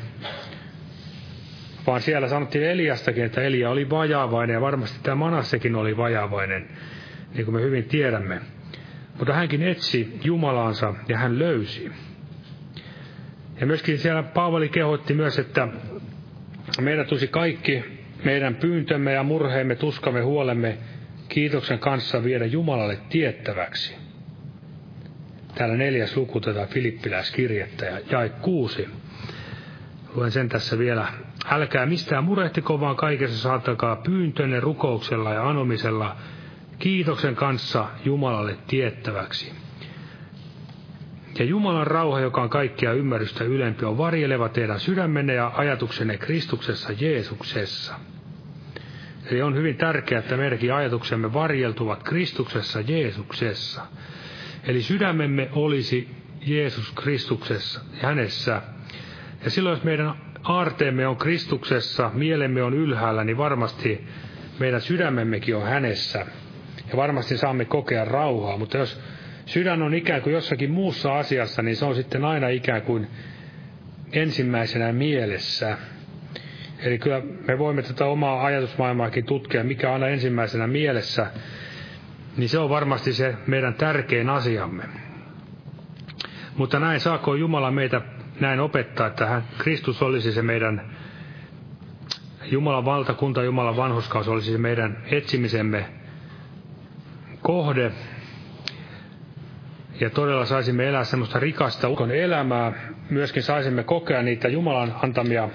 vaan 1.86 2.00
siellä 2.00 2.28
sanottiin 2.28 2.64
Eliastakin, 2.64 3.24
että 3.24 3.42
Elia 3.42 3.70
oli 3.70 3.90
vajaavainen 3.90 4.54
ja 4.54 4.60
varmasti 4.60 4.98
tämä 5.02 5.14
Manassekin 5.14 5.76
oli 5.76 5.96
vajaavainen, 5.96 6.68
niin 7.34 7.44
kuin 7.44 7.54
me 7.54 7.60
hyvin 7.62 7.84
tiedämme. 7.84 8.40
Mutta 9.18 9.32
hänkin 9.32 9.62
etsi 9.62 10.20
Jumalaansa 10.24 10.94
ja 11.08 11.18
hän 11.18 11.38
löysi. 11.38 11.92
Ja 13.60 13.66
myöskin 13.66 13.98
siellä 13.98 14.22
Paavali 14.22 14.68
kehotti 14.68 15.14
myös, 15.14 15.38
että 15.38 15.68
meidän 16.80 17.06
tulisi 17.06 17.28
kaikki 17.28 17.84
meidän 18.24 18.54
pyyntömme 18.54 19.12
ja 19.12 19.22
murheemme, 19.22 19.74
tuskamme, 19.74 20.20
huolemme 20.20 20.78
kiitoksen 21.28 21.78
kanssa 21.78 22.24
viedä 22.24 22.46
Jumalalle 22.46 22.98
tiettäväksi. 23.08 24.05
Täällä 25.56 25.76
neljäs 25.76 26.16
luku 26.16 26.40
tätä 26.40 26.66
Filippiläiskirjettä 26.66 27.86
ja 27.86 27.98
jae 28.10 28.28
kuusi. 28.28 28.88
Luen 30.14 30.30
sen 30.30 30.48
tässä 30.48 30.78
vielä. 30.78 31.06
Älkää 31.50 31.86
mistään 31.86 32.24
murehtiko, 32.24 32.80
vaan 32.80 32.96
kaikessa 32.96 33.38
saattakaa 33.38 33.96
pyyntönne 33.96 34.60
rukouksella 34.60 35.32
ja 35.32 35.48
anomisella 35.48 36.16
kiitoksen 36.78 37.36
kanssa 37.36 37.86
Jumalalle 38.04 38.56
tiettäväksi. 38.66 39.52
Ja 41.38 41.44
Jumalan 41.44 41.86
rauha, 41.86 42.20
joka 42.20 42.42
on 42.42 42.50
kaikkia 42.50 42.92
ymmärrystä 42.92 43.44
ylempi, 43.44 43.84
on 43.84 43.98
varjeleva 43.98 44.48
teidän 44.48 44.80
sydämenne 44.80 45.34
ja 45.34 45.52
ajatuksenne 45.54 46.18
Kristuksessa 46.18 46.92
Jeesuksessa. 47.00 47.94
Eli 49.30 49.42
on 49.42 49.54
hyvin 49.54 49.76
tärkeää, 49.76 50.18
että 50.18 50.36
meidänkin 50.36 50.74
ajatuksemme 50.74 51.32
varjeltuvat 51.32 52.02
Kristuksessa 52.02 52.80
Jeesuksessa. 52.80 53.82
Eli 54.66 54.82
sydämemme 54.82 55.48
olisi 55.52 56.08
Jeesus 56.46 56.92
Kristuksessa 56.92 57.80
hänessä. 58.00 58.62
Ja 59.44 59.50
silloin, 59.50 59.74
jos 59.74 59.84
meidän 59.84 60.14
aarteemme 60.42 61.06
on 61.06 61.16
Kristuksessa, 61.16 62.10
mielemme 62.14 62.62
on 62.62 62.74
ylhäällä, 62.74 63.24
niin 63.24 63.38
varmasti 63.38 64.06
meidän 64.58 64.80
sydämemmekin 64.80 65.56
on 65.56 65.62
hänessä. 65.62 66.26
Ja 66.90 66.96
varmasti 66.96 67.36
saamme 67.36 67.64
kokea 67.64 68.04
rauhaa, 68.04 68.58
mutta 68.58 68.78
jos 68.78 69.00
sydän 69.46 69.82
on 69.82 69.94
ikään 69.94 70.22
kuin 70.22 70.32
jossakin 70.32 70.70
muussa 70.70 71.18
asiassa, 71.18 71.62
niin 71.62 71.76
se 71.76 71.84
on 71.84 71.94
sitten 71.94 72.24
aina 72.24 72.48
ikään 72.48 72.82
kuin 72.82 73.06
ensimmäisenä 74.12 74.92
mielessä. 74.92 75.78
Eli 76.78 76.98
kyllä 76.98 77.22
me 77.48 77.58
voimme 77.58 77.82
tätä 77.82 78.04
omaa 78.04 78.44
ajatusmaailmaakin 78.44 79.24
tutkia, 79.24 79.64
mikä 79.64 79.88
on 79.88 79.94
aina 79.94 80.08
ensimmäisenä 80.08 80.66
mielessä, 80.66 81.26
niin 82.36 82.48
se 82.48 82.58
on 82.58 82.70
varmasti 82.70 83.12
se 83.12 83.34
meidän 83.46 83.74
tärkein 83.74 84.30
asiamme. 84.30 84.84
Mutta 86.56 86.80
näin 86.80 87.00
saako 87.00 87.34
Jumala 87.34 87.70
meitä 87.70 88.00
näin 88.40 88.60
opettaa, 88.60 89.06
että 89.06 89.26
hän, 89.26 89.44
Kristus 89.58 90.02
olisi 90.02 90.32
se 90.32 90.42
meidän 90.42 90.96
Jumalan 92.50 92.84
valtakunta, 92.84 93.42
Jumalan 93.42 93.76
vanhuskaus 93.76 94.28
olisi 94.28 94.52
se 94.52 94.58
meidän 94.58 94.98
etsimisemme 95.10 95.86
kohde. 97.42 97.92
Ja 100.00 100.10
todella 100.10 100.44
saisimme 100.44 100.88
elää 100.88 101.04
semmoista 101.04 101.40
rikasta 101.40 101.88
ukon 101.88 102.10
elämää. 102.10 102.72
Myöskin 103.10 103.42
saisimme 103.42 103.82
kokea 103.82 104.22
niitä 104.22 104.48
Jumalan 104.48 104.94
antamia 105.02 105.48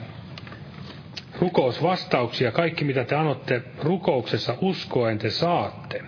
rukousvastauksia. 1.42 2.52
Kaikki 2.52 2.86
mitä 2.86 3.04
te 3.04 3.16
anotte 3.16 3.64
rukouksessa 3.84 4.56
uskoen 4.62 5.18
te 5.18 5.30
saatte. 5.30 6.04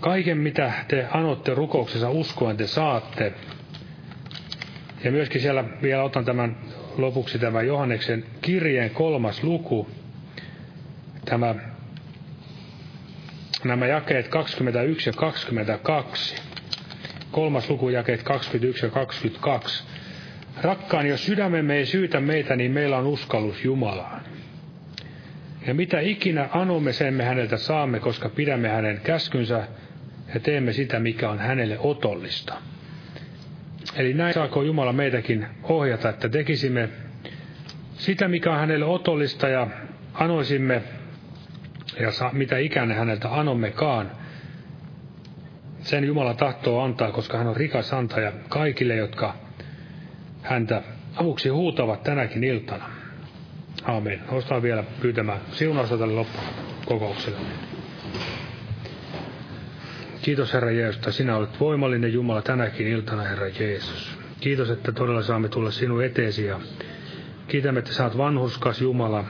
Kaiken 0.00 0.38
mitä 0.38 0.72
te 0.88 1.06
anotte 1.10 1.54
rukouksessa 1.54 2.10
uskoen 2.10 2.56
te 2.56 2.66
saatte. 2.66 3.32
Ja 5.04 5.10
myöskin 5.10 5.40
siellä 5.40 5.64
vielä 5.82 6.02
otan 6.02 6.24
tämän 6.24 6.56
lopuksi 6.96 7.38
tämän 7.38 7.66
Johanneksen 7.66 8.24
kirjeen 8.42 8.90
kolmas 8.90 9.44
luku. 9.44 9.88
Tämä 11.24 11.54
nämä 13.64 13.86
jakeet 13.86 14.28
21 14.28 15.08
ja 15.08 15.12
22. 15.12 16.36
Kolmas 17.30 17.70
luku 17.70 17.88
jakeet 17.88 18.22
21 18.22 18.86
ja 18.86 18.90
22. 18.90 19.84
Rakkaan, 20.62 21.06
jos 21.06 21.26
sydämemme 21.26 21.76
ei 21.76 21.86
syytä 21.86 22.20
meitä, 22.20 22.56
niin 22.56 22.72
meillä 22.72 22.98
on 22.98 23.06
uskallus 23.06 23.64
Jumalaan. 23.64 24.20
Ja 25.66 25.74
mitä 25.74 26.00
ikinä 26.00 26.48
anomme, 26.52 26.92
sen 26.92 27.14
me 27.14 27.24
häneltä 27.24 27.56
saamme, 27.56 28.00
koska 28.00 28.28
pidämme 28.28 28.68
hänen 28.68 29.00
käskynsä 29.04 29.68
ja 30.34 30.40
teemme 30.40 30.72
sitä, 30.72 31.00
mikä 31.00 31.30
on 31.30 31.38
hänelle 31.38 31.78
otollista. 31.78 32.54
Eli 33.96 34.14
näin 34.14 34.34
saako 34.34 34.62
Jumala 34.62 34.92
meitäkin 34.92 35.46
ohjata, 35.62 36.08
että 36.08 36.28
tekisimme 36.28 36.88
sitä, 37.92 38.28
mikä 38.28 38.52
on 38.52 38.58
hänelle 38.58 38.84
otollista 38.84 39.48
ja 39.48 39.66
anoisimme 40.14 40.82
ja 42.00 42.12
sa, 42.12 42.30
mitä 42.32 42.58
ikäne 42.58 42.94
häneltä 42.94 43.34
anommekaan. 43.34 44.10
Sen 45.80 46.04
Jumala 46.04 46.34
tahtoo 46.34 46.82
antaa, 46.82 47.12
koska 47.12 47.38
hän 47.38 47.46
on 47.46 47.56
rikas 47.56 47.92
antaja 47.92 48.32
kaikille, 48.48 48.96
jotka 48.96 49.34
häntä 50.42 50.82
avuksi 51.16 51.48
huutavat 51.48 52.02
tänäkin 52.02 52.44
iltana. 52.44 52.90
Aamen. 53.84 54.20
Ostaa 54.28 54.62
vielä 54.62 54.84
pyytämään 55.00 55.40
siunausta 55.52 55.98
tälle 55.98 56.14
loppukokoukselle. 56.14 57.38
Kiitos 60.22 60.52
Herra 60.52 60.70
Jeesus, 60.70 60.96
että 60.96 61.10
sinä 61.10 61.36
olet 61.36 61.60
voimallinen 61.60 62.12
Jumala 62.12 62.42
tänäkin 62.42 62.86
iltana, 62.88 63.22
Herra 63.22 63.46
Jeesus. 63.60 64.18
Kiitos, 64.40 64.70
että 64.70 64.92
todella 64.92 65.22
saamme 65.22 65.48
tulla 65.48 65.70
sinun 65.70 66.04
eteesi 66.04 66.46
ja 66.46 66.60
kiitämme, 67.48 67.78
että 67.78 67.92
saat 67.92 68.18
vanhuskas 68.18 68.80
Jumala. 68.80 69.24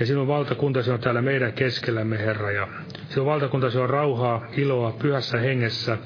Ja 0.00 0.06
sinun 0.06 0.26
valtakuntasi 0.26 0.90
on 0.90 1.00
täällä 1.00 1.22
meidän 1.22 1.52
keskellämme, 1.52 2.18
Herra, 2.18 2.50
ja 2.50 2.68
sinun 3.08 3.26
valtakuntasi 3.26 3.78
on 3.78 3.90
rauhaa, 3.90 4.46
iloa, 4.56 4.92
pyhässä 4.92 5.38
hengessä. 5.38 5.98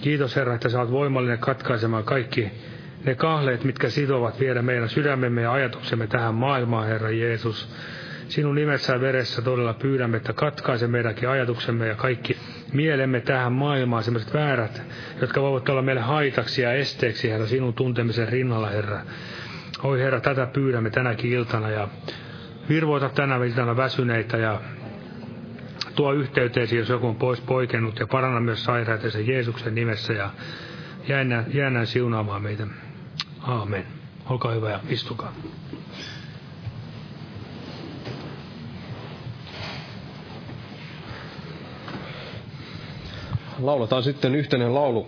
Kiitos, 0.00 0.36
Herra, 0.36 0.54
että 0.54 0.68
saat 0.68 0.90
voimallinen 0.90 1.38
katkaisemaan 1.38 2.04
kaikki 2.04 2.50
ne 3.04 3.14
kahleet, 3.14 3.64
mitkä 3.64 3.90
sitovat 3.90 4.40
viedä 4.40 4.62
meidän 4.62 4.88
sydämemme 4.88 5.42
ja 5.42 5.52
ajatuksemme 5.52 6.06
tähän 6.06 6.34
maailmaan, 6.34 6.86
Herra 6.88 7.10
Jeesus. 7.10 7.68
Sinun 8.28 8.54
nimessä 8.54 8.92
ja 8.92 9.00
veressä 9.00 9.42
todella 9.42 9.74
pyydämme, 9.74 10.16
että 10.16 10.32
katkaise 10.32 10.86
meidänkin 10.86 11.28
ajatuksemme 11.28 11.86
ja 11.88 11.94
kaikki 11.94 12.36
mielemme 12.72 13.20
tähän 13.20 13.52
maailmaan, 13.52 14.04
sellaiset 14.04 14.34
väärät, 14.34 14.82
jotka 15.20 15.42
voivat 15.42 15.68
olla 15.68 15.82
meille 15.82 16.00
haitaksi 16.00 16.62
ja 16.62 16.72
esteeksi, 16.72 17.30
Herra, 17.30 17.46
sinun 17.46 17.74
tuntemisen 17.74 18.28
rinnalla, 18.28 18.68
Herra. 18.68 19.00
Oi 19.82 20.00
Herra, 20.00 20.20
tätä 20.20 20.46
pyydämme 20.46 20.90
tänäkin 20.90 21.32
iltana 21.32 21.70
ja 21.70 21.88
virvoita 22.68 23.08
tänä 23.08 23.36
iltana 23.44 23.76
väsyneitä 23.76 24.36
ja 24.36 24.60
tuo 25.94 26.12
yhteyteesi, 26.12 26.76
jos 26.76 26.88
joku 26.88 27.06
on 27.06 27.16
pois 27.16 27.40
poikennut 27.40 27.98
ja 27.98 28.06
paranna 28.06 28.40
myös 28.40 28.64
sairaatensa 28.64 29.18
Jeesuksen 29.20 29.74
nimessä 29.74 30.12
ja 30.12 30.30
jäännään, 31.08 31.44
jäännään 31.54 31.86
siunaamaan 31.86 32.42
meitä. 32.42 32.66
Aamen. 33.40 33.84
Olkaa 34.28 34.52
hyvä 34.52 34.70
ja 34.70 34.80
istukaa. 34.88 35.32
Lauletaan 43.62 44.02
sitten 44.02 44.34
yhteinen 44.34 44.74
laulu. 44.74 45.06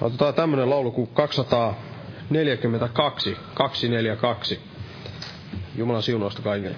Otetaan 0.00 0.34
tämmöinen 0.34 0.70
laulu 0.70 0.90
kuin 0.90 1.08
242, 1.08 3.36
242. 3.54 4.60
Jumalan 5.76 6.02
siunausta 6.02 6.42
kaikille. 6.42 6.74